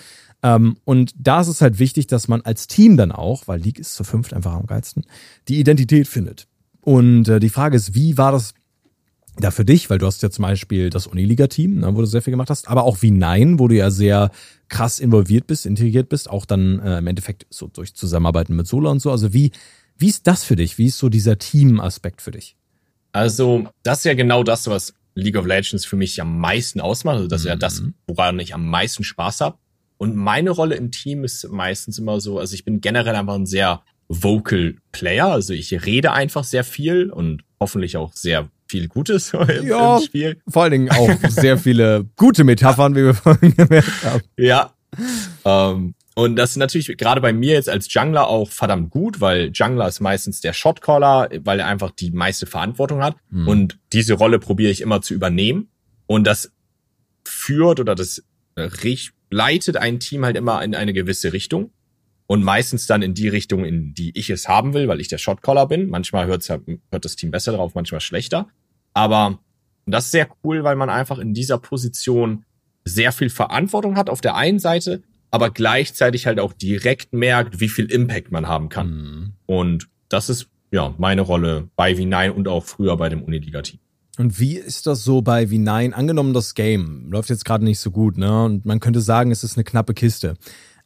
[0.44, 3.80] Ähm, und da ist es halt wichtig, dass man als Team dann auch, weil League
[3.80, 5.06] ist zu fünft einfach am geilsten,
[5.48, 6.48] die Identität findet.
[6.82, 8.54] Und äh, die Frage ist, wie war das
[9.40, 9.90] da für dich?
[9.90, 12.68] Weil du hast ja zum Beispiel das Uniliga-Team, ne, wo du sehr viel gemacht hast,
[12.68, 14.32] aber auch wie Nein, wo du ja sehr
[14.70, 18.92] krass involviert bist, integriert bist, auch dann äh, im Endeffekt so durch Zusammenarbeiten mit Sola
[18.92, 19.12] und so.
[19.12, 19.52] Also wie,
[19.98, 20.78] wie ist das für dich?
[20.78, 22.56] Wie ist so dieser Team-Aspekt für dich?
[23.12, 27.16] Also, das ist ja genau das, was League of Legends für mich am meisten ausmacht.
[27.16, 27.96] Also, das ist ja das, Mhm.
[28.06, 29.58] woran ich am meisten Spaß habe.
[29.98, 33.46] Und meine Rolle im Team ist meistens immer so, also ich bin generell einfach ein
[33.46, 35.28] sehr vocal Player.
[35.28, 39.98] Also ich rede einfach sehr viel und hoffentlich auch sehr viel Gutes im, Ja.
[39.98, 40.38] im Spiel.
[40.48, 44.22] Vor allen Dingen auch sehr viele gute Metaphern, wie wir vorhin gemerkt haben.
[44.38, 44.74] Ja.
[45.46, 49.52] ähm, und das ist natürlich gerade bei mir jetzt als Jungler auch verdammt gut, weil
[49.54, 53.16] Jungler ist meistens der Shotcaller, weil er einfach die meiste Verantwortung hat.
[53.30, 53.48] Hm.
[53.48, 55.70] Und diese Rolle probiere ich immer zu übernehmen.
[56.08, 56.52] Und das
[57.24, 58.24] führt oder das
[58.56, 61.72] äh, richt, leitet ein Team halt immer in eine gewisse Richtung.
[62.30, 65.18] Und meistens dann in die Richtung, in die ich es haben will, weil ich der
[65.18, 65.90] Shotcaller bin.
[65.90, 68.50] Manchmal hört's, hört das Team besser drauf, manchmal schlechter.
[68.94, 69.40] Aber
[69.86, 72.44] das ist sehr cool, weil man einfach in dieser Position
[72.84, 77.70] sehr viel Verantwortung hat auf der einen Seite, aber gleichzeitig halt auch direkt merkt, wie
[77.70, 78.88] viel Impact man haben kann.
[78.88, 79.34] Hm.
[79.46, 83.80] Und das ist ja meine Rolle bei V9 und auch früher bei dem Uniliga-Team.
[84.18, 85.94] Und wie ist das so bei V9?
[85.94, 88.46] Angenommen, das Game läuft jetzt gerade nicht so gut, ne?
[88.46, 90.36] Und man könnte sagen, es ist eine knappe Kiste.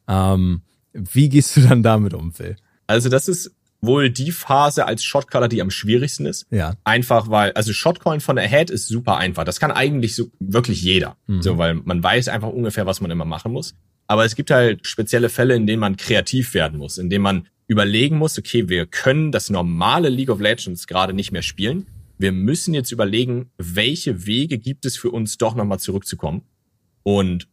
[0.06, 0.62] Ähm,
[0.92, 2.56] wie gehst du dann damit um, Phil?
[2.86, 6.46] Also das ist wohl die Phase als Shotcaller, die am schwierigsten ist.
[6.50, 6.74] Ja.
[6.84, 9.44] Einfach weil, also Shotcallen von Ahead ist super einfach.
[9.44, 11.16] Das kann eigentlich so wirklich jeder.
[11.26, 11.42] Mhm.
[11.42, 13.74] So, weil man weiß einfach ungefähr, was man immer machen muss.
[14.06, 17.48] Aber es gibt halt spezielle Fälle, in denen man kreativ werden muss, in denen man
[17.66, 21.86] überlegen muss, okay, wir können das normale League of Legends gerade nicht mehr spielen.
[22.22, 26.42] Wir müssen jetzt überlegen, welche Wege gibt es für uns doch nochmal zurückzukommen.
[27.02, 27.48] Und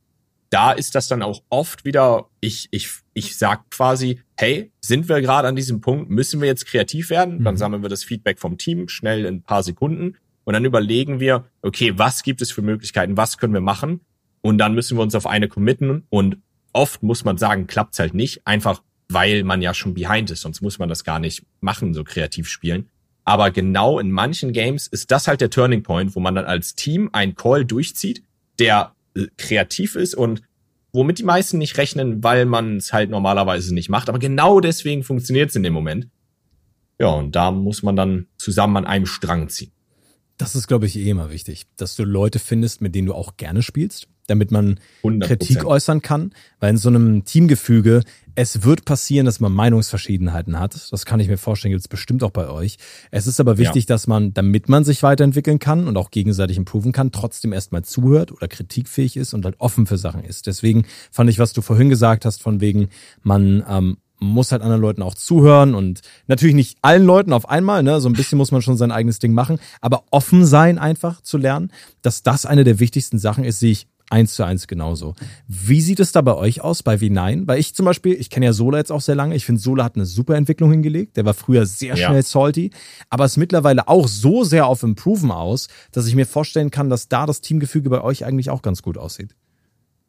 [0.52, 5.22] da ist das dann auch oft wieder, ich, ich, ich sag quasi, hey, sind wir
[5.22, 7.44] gerade an diesem Punkt, müssen wir jetzt kreativ werden?
[7.44, 7.58] Dann Mhm.
[7.58, 11.46] sammeln wir das Feedback vom Team schnell in ein paar Sekunden und dann überlegen wir,
[11.64, 14.02] okay, was gibt es für Möglichkeiten, was können wir machen?
[14.42, 16.38] Und dann müssen wir uns auf eine committen und
[16.74, 20.62] oft muss man sagen, klappt's halt nicht, einfach weil man ja schon behind ist, sonst
[20.62, 22.88] muss man das gar nicht machen, so kreativ spielen.
[23.30, 26.74] Aber genau in manchen Games ist das halt der Turning Point, wo man dann als
[26.74, 28.24] Team einen Call durchzieht,
[28.58, 30.42] der äh, kreativ ist und
[30.94, 34.10] womit die meisten nicht rechnen, weil man es halt normalerweise nicht macht.
[34.10, 36.08] Aber genau deswegen funktioniert es in dem Moment.
[37.00, 39.74] Ja, und da muss man dann zusammen an einem Strang ziehen.
[40.38, 43.38] Das ist, glaube ich, eh immer wichtig, dass du Leute findest, mit denen du auch
[43.38, 45.26] gerne spielst, damit man 100%.
[45.26, 46.32] Kritik äußern kann.
[46.60, 48.04] Weil in so einem Teamgefüge,
[48.36, 50.92] es wird passieren, dass man Meinungsverschiedenheiten hat.
[50.92, 52.78] Das kann ich mir vorstellen, gibt es bestimmt auch bei euch.
[53.12, 53.88] Es ist aber wichtig, ja.
[53.88, 58.32] dass man, damit man sich weiterentwickeln kann und auch gegenseitig improven kann, trotzdem erstmal zuhört
[58.32, 60.48] oder kritikfähig ist und halt offen für Sachen ist.
[60.48, 62.90] Deswegen fand ich, was du vorhin gesagt hast, von wegen,
[63.24, 67.84] man ähm, muss halt anderen Leuten auch zuhören und natürlich nicht allen Leuten auf einmal,
[67.84, 68.00] ne?
[68.02, 71.38] So ein bisschen muss man schon sein eigenes Ding machen, aber offen sein einfach zu
[71.38, 71.72] lernen,
[72.02, 75.16] dass das eine der wichtigsten Sachen ist, sehe ich eins zu eins genauso.
[75.48, 77.48] Wie sieht es da bei euch aus, bei V9?
[77.48, 79.36] Weil ich zum Beispiel, ich kenne ja Sola jetzt auch sehr lange.
[79.36, 81.18] Ich finde, Sola hat eine super Entwicklung hingelegt.
[81.18, 82.22] Der war früher sehr schnell ja.
[82.22, 82.72] salty,
[83.10, 87.08] aber ist mittlerweile auch so sehr auf Improven aus, dass ich mir vorstellen kann, dass
[87.08, 89.36] da das Teamgefüge bei euch eigentlich auch ganz gut aussieht.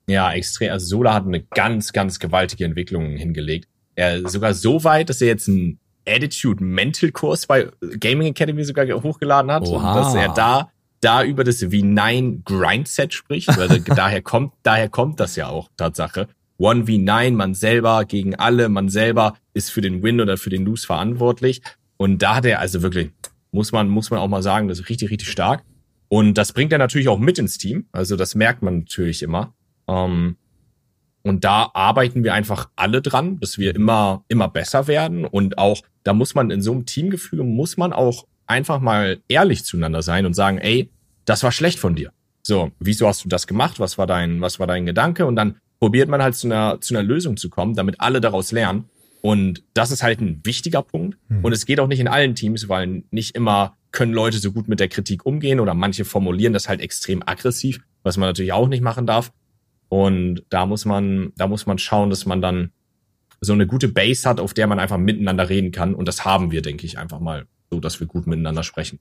[0.06, 0.72] Ja, extrem.
[0.72, 3.68] Also Sola hat eine ganz, ganz gewaltige Entwicklung hingelegt.
[3.94, 8.86] Er sogar so weit, dass er jetzt einen Attitude Mental Kurs bei Gaming Academy sogar
[9.02, 9.76] hochgeladen hat Oha.
[9.76, 10.70] und dass er da
[11.00, 16.28] da über das V9 Grindset spricht, weil daher kommt daher kommt das ja auch Tatsache.
[16.58, 20.86] 1v9, man selber gegen alle, man selber ist für den Win oder für den Lose
[20.86, 21.62] verantwortlich
[21.96, 23.10] und da hat er also wirklich
[23.50, 25.64] muss man muss man auch mal sagen, das ist richtig richtig stark
[26.08, 29.54] und das bringt er natürlich auch mit ins Team, also das merkt man natürlich immer.
[29.88, 30.36] Ähm,
[31.22, 35.24] und da arbeiten wir einfach alle dran, dass wir immer, immer besser werden.
[35.24, 39.64] Und auch, da muss man in so einem Teamgefüge, muss man auch einfach mal ehrlich
[39.64, 40.90] zueinander sein und sagen, ey,
[41.24, 42.12] das war schlecht von dir.
[42.42, 43.80] So, wieso hast du das gemacht?
[43.80, 45.24] Was war dein, was war dein Gedanke?
[45.26, 48.52] Und dann probiert man halt zu einer, zu einer Lösung zu kommen, damit alle daraus
[48.52, 48.84] lernen.
[49.22, 51.18] Und das ist halt ein wichtiger Punkt.
[51.28, 51.44] Mhm.
[51.44, 54.68] Und es geht auch nicht in allen Teams, weil nicht immer können Leute so gut
[54.68, 58.68] mit der Kritik umgehen oder manche formulieren das halt extrem aggressiv, was man natürlich auch
[58.68, 59.32] nicht machen darf.
[59.88, 62.70] Und da muss man, da muss man schauen, dass man dann
[63.40, 65.94] so eine gute Base hat, auf der man einfach miteinander reden kann.
[65.94, 68.98] Und das haben wir, denke ich, einfach mal so, dass wir gut miteinander sprechen.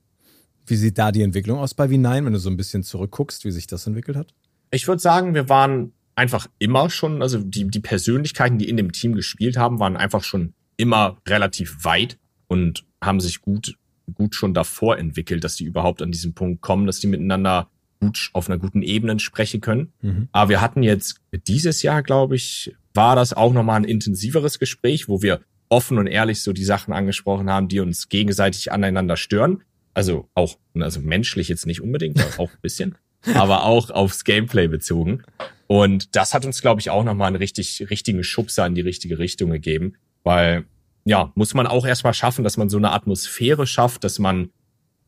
[0.66, 3.52] Wie sieht da die Entwicklung aus bei V9, wenn du so ein bisschen zurückguckst, wie
[3.52, 4.34] sich das entwickelt hat?
[4.72, 8.92] Ich würde sagen, wir waren einfach immer schon, also die, die Persönlichkeiten, die in dem
[8.92, 13.76] Team gespielt haben, waren einfach schon immer relativ weit und haben sich gut,
[14.14, 18.30] gut schon davor entwickelt, dass die überhaupt an diesen Punkt kommen, dass die miteinander gut
[18.34, 19.94] auf einer guten Ebene sprechen können.
[20.02, 20.30] Mhm.
[20.32, 25.08] Aber wir hatten jetzt dieses Jahr, glaube ich, war das auch nochmal ein intensiveres Gespräch,
[25.08, 29.64] wo wir offen und ehrlich so die Sachen angesprochen haben, die uns gegenseitig aneinander stören.
[29.94, 32.98] Also auch, also menschlich jetzt nicht unbedingt, auch ein bisschen,
[33.34, 35.24] aber auch aufs Gameplay bezogen.
[35.68, 39.20] Und das hat uns, glaube ich, auch nochmal einen richtig, richtigen Schubser in die richtige
[39.20, 39.94] Richtung gegeben,
[40.24, 40.66] weil
[41.06, 44.50] ja, muss man auch erstmal schaffen, dass man so eine Atmosphäre schafft, dass man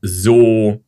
[0.01, 0.83] so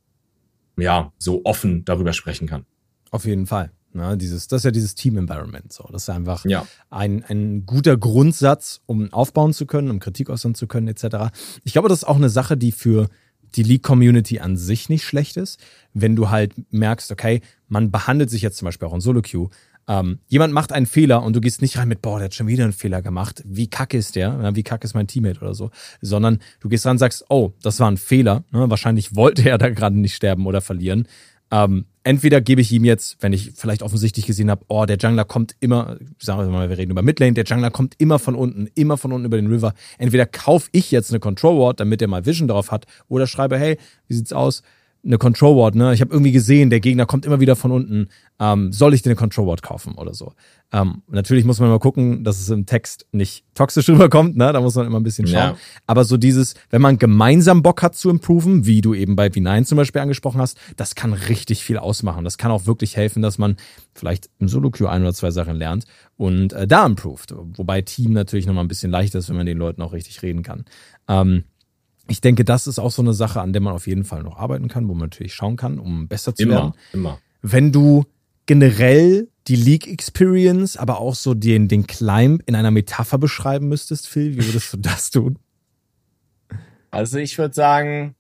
[0.78, 2.66] ja, so offen darüber sprechen kann.
[3.12, 3.72] Auf jeden Fall.
[3.94, 5.72] Ne, dieses, das ist ja dieses Team-Environment.
[5.72, 5.88] So.
[5.92, 6.66] Das ist einfach ja.
[6.90, 11.32] ein, ein guter Grundsatz, um aufbauen zu können, um Kritik äußern zu können, etc.
[11.64, 13.08] Ich glaube, das ist auch eine Sache, die für
[13.56, 15.60] die League-Community an sich nicht schlecht ist,
[15.94, 19.50] wenn du halt merkst, okay, man behandelt sich jetzt zum Beispiel auch in Solo-Queue
[19.88, 22.48] ähm, jemand macht einen Fehler und du gehst nicht rein mit, boah, der hat schon
[22.48, 23.44] wieder einen Fehler gemacht.
[23.46, 24.56] Wie kacke ist der?
[24.56, 25.72] Wie kacke ist mein Teammate oder so?
[26.02, 28.44] Sondern du gehst ran und sagst, oh, das war ein Fehler.
[28.52, 28.70] Ne?
[28.70, 31.08] Wahrscheinlich wollte er da gerade nicht sterben oder verlieren.
[31.54, 35.24] Ähm, entweder gebe ich ihm jetzt, wenn ich vielleicht offensichtlich gesehen habe, oh, der Jungler
[35.24, 38.68] kommt immer, sagen wir mal, wir reden über Midlane, der Jungler kommt immer von unten,
[38.74, 39.76] immer von unten über den River.
[40.00, 43.60] Entweder kaufe ich jetzt eine Control Ward, damit er mal Vision darauf hat, oder schreibe,
[43.60, 43.78] hey,
[44.08, 44.64] wie sieht's aus?
[45.06, 45.94] Eine Control Ward, ne?
[45.94, 48.08] Ich habe irgendwie gesehen, der Gegner kommt immer wieder von unten.
[48.40, 50.34] Ähm, soll ich dir eine Control Ward kaufen oder so?
[50.72, 54.54] Ähm, natürlich muss man mal gucken, dass es im Text nicht toxisch rüberkommt, ne?
[54.54, 55.36] Da muss man immer ein bisschen schauen.
[55.36, 55.58] Ja.
[55.88, 59.66] Aber so dieses, wenn man gemeinsam Bock hat zu improven, wie du eben bei V9
[59.66, 62.24] zum Beispiel angesprochen hast, das kann richtig viel ausmachen.
[62.24, 63.58] Das kann auch wirklich helfen, dass man
[63.94, 65.86] vielleicht im Solo-Queue ein oder zwei Sachen lernt
[66.16, 67.36] und äh, da improved.
[67.58, 70.44] Wobei Team natürlich nochmal ein bisschen leichter ist, wenn man den Leuten auch richtig reden
[70.44, 70.64] kann.
[71.10, 71.44] Ähm,
[72.08, 74.38] ich denke, das ist auch so eine Sache, an der man auf jeden Fall noch
[74.38, 76.74] arbeiten kann, wo man natürlich schauen kann, um besser zu immer, werden.
[76.92, 77.20] Immer.
[77.42, 78.06] Wenn du
[78.46, 84.08] generell die League Experience, aber auch so den, den Climb in einer Metapher beschreiben müsstest,
[84.08, 85.40] Phil, wie würdest du das tun?
[86.92, 88.16] Also ich würde sagen,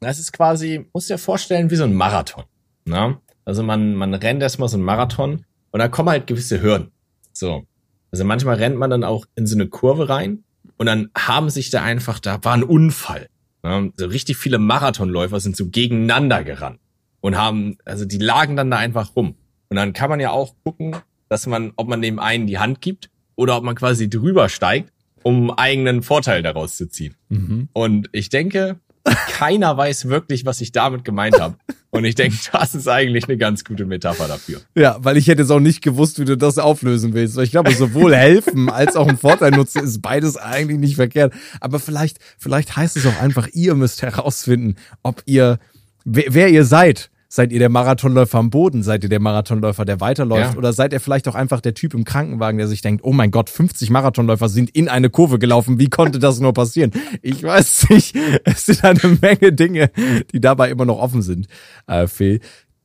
[0.00, 2.44] das ist quasi, muss dir vorstellen, wie so ein Marathon.
[2.84, 3.18] Ne?
[3.44, 6.92] Also man, man rennt erstmal so ein Marathon und da kommen halt gewisse Hürden.
[7.32, 7.66] So.
[8.10, 10.44] Also manchmal rennt man dann auch in so eine Kurve rein
[10.78, 13.28] und dann haben sich da einfach, da war ein Unfall.
[13.64, 16.78] Ja, so richtig viele Marathonläufer sind so gegeneinander gerannt
[17.20, 19.34] und haben, also die lagen dann da einfach rum.
[19.68, 20.96] Und dann kann man ja auch gucken,
[21.28, 24.92] dass man, ob man dem einen die Hand gibt oder ob man quasi drüber steigt,
[25.22, 27.16] um eigenen Vorteil daraus zu ziehen.
[27.28, 27.68] Mhm.
[27.72, 31.56] Und ich denke, keiner weiß wirklich, was ich damit gemeint habe.
[31.90, 34.60] Und ich denke, das ist eigentlich eine ganz gute Metapher dafür.
[34.74, 37.38] Ja, weil ich hätte jetzt auch nicht gewusst, wie du das auflösen willst.
[37.38, 41.32] Ich glaube, sowohl helfen als auch einen Vorteil nutzen ist beides eigentlich nicht verkehrt.
[41.60, 45.58] Aber vielleicht, vielleicht heißt es auch einfach, ihr müsst herausfinden, ob ihr,
[46.04, 48.82] wer, wer ihr seid Seid ihr der Marathonläufer am Boden?
[48.82, 50.52] Seid ihr der Marathonläufer, der weiterläuft?
[50.54, 50.58] Ja.
[50.58, 53.30] Oder seid ihr vielleicht auch einfach der Typ im Krankenwagen, der sich denkt, oh mein
[53.30, 55.78] Gott, 50 Marathonläufer sind in eine Kurve gelaufen.
[55.78, 56.90] Wie konnte das nur passieren?
[57.20, 58.16] Ich weiß nicht.
[58.44, 59.90] Es sind eine Menge Dinge,
[60.32, 61.48] die dabei immer noch offen sind,
[61.86, 62.40] äh, Phil.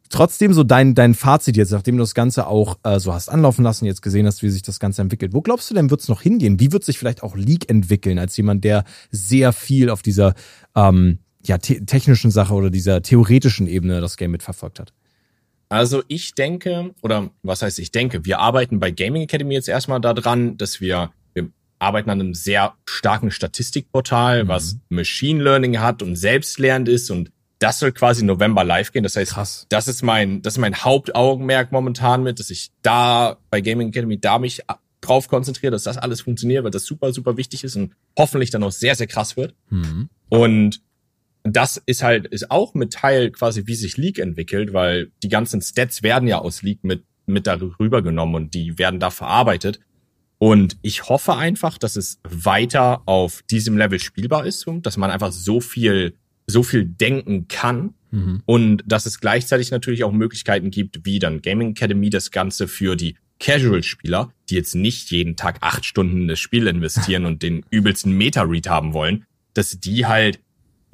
[0.09, 3.63] Trotzdem so dein, dein Fazit jetzt, nachdem du das Ganze auch äh, so hast anlaufen
[3.63, 5.33] lassen, jetzt gesehen hast, wie sich das Ganze entwickelt.
[5.33, 6.59] Wo glaubst du denn, wird es noch hingehen?
[6.59, 10.35] Wie wird sich vielleicht auch League entwickeln, als jemand, der sehr viel auf dieser
[10.75, 14.93] ähm, ja, te technischen Sache oder dieser theoretischen Ebene das Game mitverfolgt hat?
[15.69, 19.99] Also ich denke, oder was heißt ich denke, wir arbeiten bei Gaming Academy jetzt erstmal
[19.99, 24.47] daran, dass wir, wir arbeiten an einem sehr starken Statistikportal, mhm.
[24.47, 29.03] was Machine Learning hat und selbstlernend ist und das soll quasi November live gehen.
[29.03, 29.65] Das heißt, Krass.
[29.69, 34.19] das ist mein, das ist mein Hauptaugenmerk momentan mit, dass ich da bei Gaming Academy
[34.19, 34.61] da mich
[34.99, 38.63] drauf konzentriere, dass das alles funktioniert, weil das super, super wichtig ist und hoffentlich dann
[38.63, 39.53] auch sehr, sehr krass wird.
[39.69, 40.09] Mhm.
[40.29, 40.81] Und
[41.43, 45.61] das ist halt, ist auch mit Teil quasi, wie sich League entwickelt, weil die ganzen
[45.61, 49.79] Stats werden ja aus League mit, mit darüber genommen und die werden da verarbeitet.
[50.39, 55.11] Und ich hoffe einfach, dass es weiter auf diesem Level spielbar ist und dass man
[55.11, 56.15] einfach so viel,
[56.47, 57.93] so viel denken kann.
[58.11, 58.41] Mhm.
[58.45, 62.95] Und dass es gleichzeitig natürlich auch Möglichkeiten gibt, wie dann Gaming Academy das Ganze für
[62.95, 67.65] die Casual-Spieler, die jetzt nicht jeden Tag acht Stunden in das Spiel investieren und den
[67.69, 70.39] übelsten Meta-Read haben wollen, dass die halt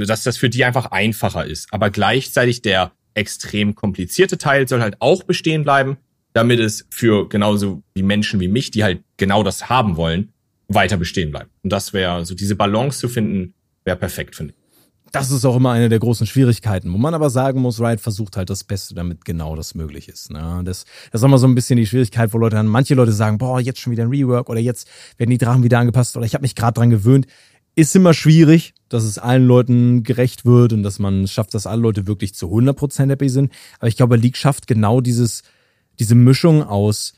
[0.06, 1.74] dass das für die einfach einfacher ist.
[1.74, 5.98] Aber gleichzeitig der extrem komplizierte Teil soll halt auch bestehen bleiben,
[6.34, 10.32] damit es für genauso wie Menschen wie mich, die halt genau das haben wollen,
[10.68, 11.50] weiter bestehen bleibt.
[11.64, 14.60] Und das wäre so diese Balance zu finden, wäre perfekt, finde ich.
[15.12, 18.38] Das ist auch immer eine der großen Schwierigkeiten, wo man aber sagen muss, Riot versucht
[18.38, 20.30] halt das Beste, damit genau das möglich ist.
[20.30, 20.62] Ne?
[20.64, 23.40] Das, das ist immer so ein bisschen die Schwierigkeit, wo Leute dann, manche Leute sagen,
[23.40, 24.88] boah, jetzt schon wieder ein Rework oder jetzt
[25.18, 27.26] werden die Drachen wieder angepasst oder ich habe mich gerade dran gewöhnt
[27.80, 31.82] ist immer schwierig, dass es allen Leuten gerecht wird und dass man schafft, dass alle
[31.82, 33.52] Leute wirklich zu 100% happy sind.
[33.80, 35.44] Aber ich glaube, League schafft genau dieses,
[36.00, 37.14] diese Mischung aus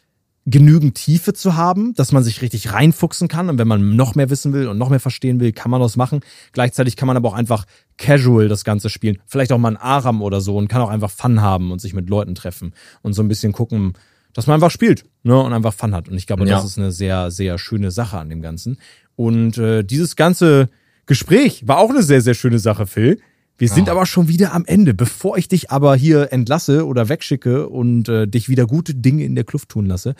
[0.46, 3.50] genügend Tiefe zu haben, dass man sich richtig reinfuchsen kann.
[3.50, 5.96] Und wenn man noch mehr wissen will und noch mehr verstehen will, kann man das
[5.96, 6.22] machen.
[6.52, 7.66] Gleichzeitig kann man aber auch einfach
[7.98, 9.20] casual das Ganze spielen.
[9.28, 11.94] Vielleicht auch mal ein Aram oder so und kann auch einfach Fun haben und sich
[11.94, 13.94] mit Leuten treffen und so ein bisschen gucken,
[14.34, 16.10] dass man einfach spielt ne, und einfach Fun hat.
[16.10, 16.56] Und ich glaube, ja.
[16.56, 18.78] das ist eine sehr, sehr schöne Sache an dem Ganzen.
[19.16, 20.70] Und äh, dieses ganze
[21.12, 23.20] Gespräch war auch eine sehr, sehr schöne Sache, Phil.
[23.58, 23.92] Wir sind oh.
[23.92, 24.94] aber schon wieder am Ende.
[24.94, 29.36] Bevor ich dich aber hier entlasse oder wegschicke und äh, dich wieder gute Dinge in
[29.36, 30.16] der Kluft tun lasse,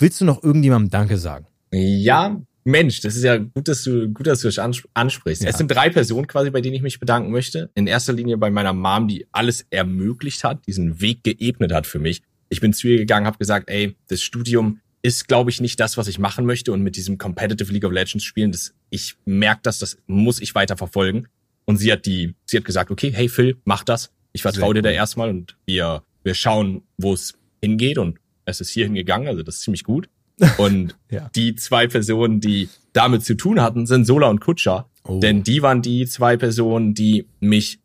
[0.00, 1.46] willst du noch irgendjemandem Danke sagen?
[1.70, 5.44] Ja, Mensch, das ist ja gut, dass du, gut, dass du das ansprichst.
[5.44, 5.50] Ja.
[5.50, 7.70] Es sind drei Personen quasi, bei denen ich mich bedanken möchte.
[7.76, 12.00] In erster Linie bei meiner Mom, die alles ermöglicht hat, diesen Weg geebnet hat für
[12.00, 12.20] mich.
[12.48, 15.96] Ich bin zu ihr gegangen, habe gesagt, ey, das Studium ist, glaube ich, nicht das,
[15.96, 16.72] was ich machen möchte.
[16.72, 20.54] Und mit diesem Competitive League of Legends spielen, das, ich merke das, das muss ich
[20.54, 21.26] weiter verfolgen.
[21.64, 24.12] Und sie hat die, sie hat gesagt, okay, hey Phil, mach das.
[24.32, 27.98] Ich vertraue dir da erstmal und wir, wir schauen, wo es hingeht.
[27.98, 30.08] Und es ist hier hingegangen, also das ist ziemlich gut.
[30.56, 31.30] Und ja.
[31.36, 34.88] die zwei Personen, die damit zu tun hatten, sind Sola und Kutscher.
[35.04, 35.20] Oh.
[35.20, 37.80] Denn die waren die zwei Personen, die mich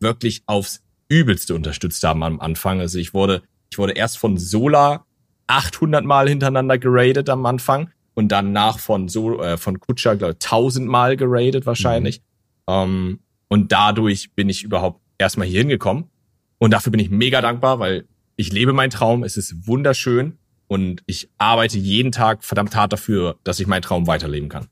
[0.00, 2.80] wirklich aufs Übelste unterstützt haben am Anfang.
[2.80, 5.04] Also ich wurde, ich wurde erst von Sola
[5.50, 10.86] 800 Mal hintereinander geradet am Anfang und danach von so äh, von Kutscher glaube 1000
[10.86, 12.20] Mal geradet wahrscheinlich.
[12.68, 12.72] Mhm.
[12.72, 16.04] Ähm, und dadurch bin ich überhaupt erstmal hier hingekommen
[16.58, 20.38] und dafür bin ich mega dankbar, weil ich lebe meinen Traum, es ist wunderschön
[20.68, 24.68] und ich arbeite jeden Tag verdammt hart dafür, dass ich meinen Traum weiterleben kann.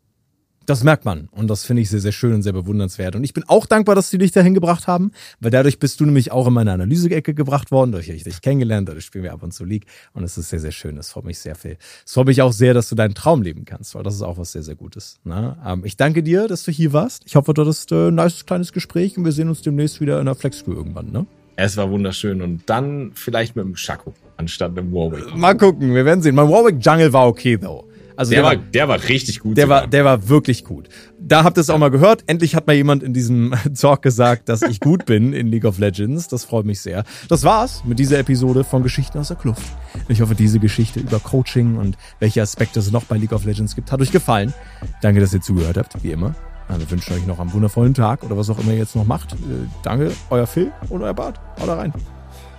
[0.68, 3.16] Das merkt man und das finde ich sehr, sehr schön und sehr bewundernswert.
[3.16, 6.04] Und ich bin auch dankbar, dass die dich dahin gebracht haben, weil dadurch bist du
[6.04, 9.32] nämlich auch in meine Analyse-Ecke gebracht worden, dadurch habe ich dich kennengelernt, dadurch spielen wir
[9.32, 10.96] ab und zu League und es ist sehr, sehr schön.
[10.96, 11.78] Das freut mich sehr viel.
[12.04, 14.36] Es freut mich auch sehr, dass du deinen Traum leben kannst, weil das ist auch
[14.36, 15.20] was sehr, sehr Gutes.
[15.24, 15.56] Ne?
[15.64, 17.22] Ähm, ich danke dir, dass du hier warst.
[17.24, 20.20] Ich hoffe, du hattest äh, ein nice kleines Gespräch und wir sehen uns demnächst wieder
[20.20, 21.10] in der Flex-Crew irgendwann.
[21.10, 21.26] Ne?
[21.56, 25.34] Es war wunderschön und dann vielleicht mit dem Schako anstatt mit dem Warwick.
[25.34, 26.34] Mal gucken, wir werden sehen.
[26.34, 27.87] Mein Warwick Jungle war okay, though.
[28.18, 29.56] Also der, der war, der war richtig gut.
[29.56, 29.82] Der sogar.
[29.82, 30.88] war, der war wirklich gut.
[31.20, 32.24] Da habt ihr es auch mal gehört.
[32.26, 35.78] Endlich hat mal jemand in diesem Talk gesagt, dass ich gut bin in League of
[35.78, 36.26] Legends.
[36.26, 37.04] Das freut mich sehr.
[37.28, 39.62] Das war's mit dieser Episode von Geschichten aus der Kluft.
[40.08, 43.76] Ich hoffe, diese Geschichte über Coaching und welche Aspekte es noch bei League of Legends
[43.76, 44.52] gibt, hat euch gefallen.
[45.00, 46.34] Danke, dass ihr zugehört habt, wie immer.
[46.76, 49.34] Wir wünschen euch noch einen wundervollen Tag oder was auch immer ihr jetzt noch macht.
[49.34, 49.36] Äh,
[49.84, 51.40] danke, euer Phil und euer Bart.
[51.60, 51.92] Haut rein.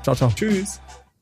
[0.04, 0.32] Ciao, ciao.
[0.34, 0.80] Tschüss.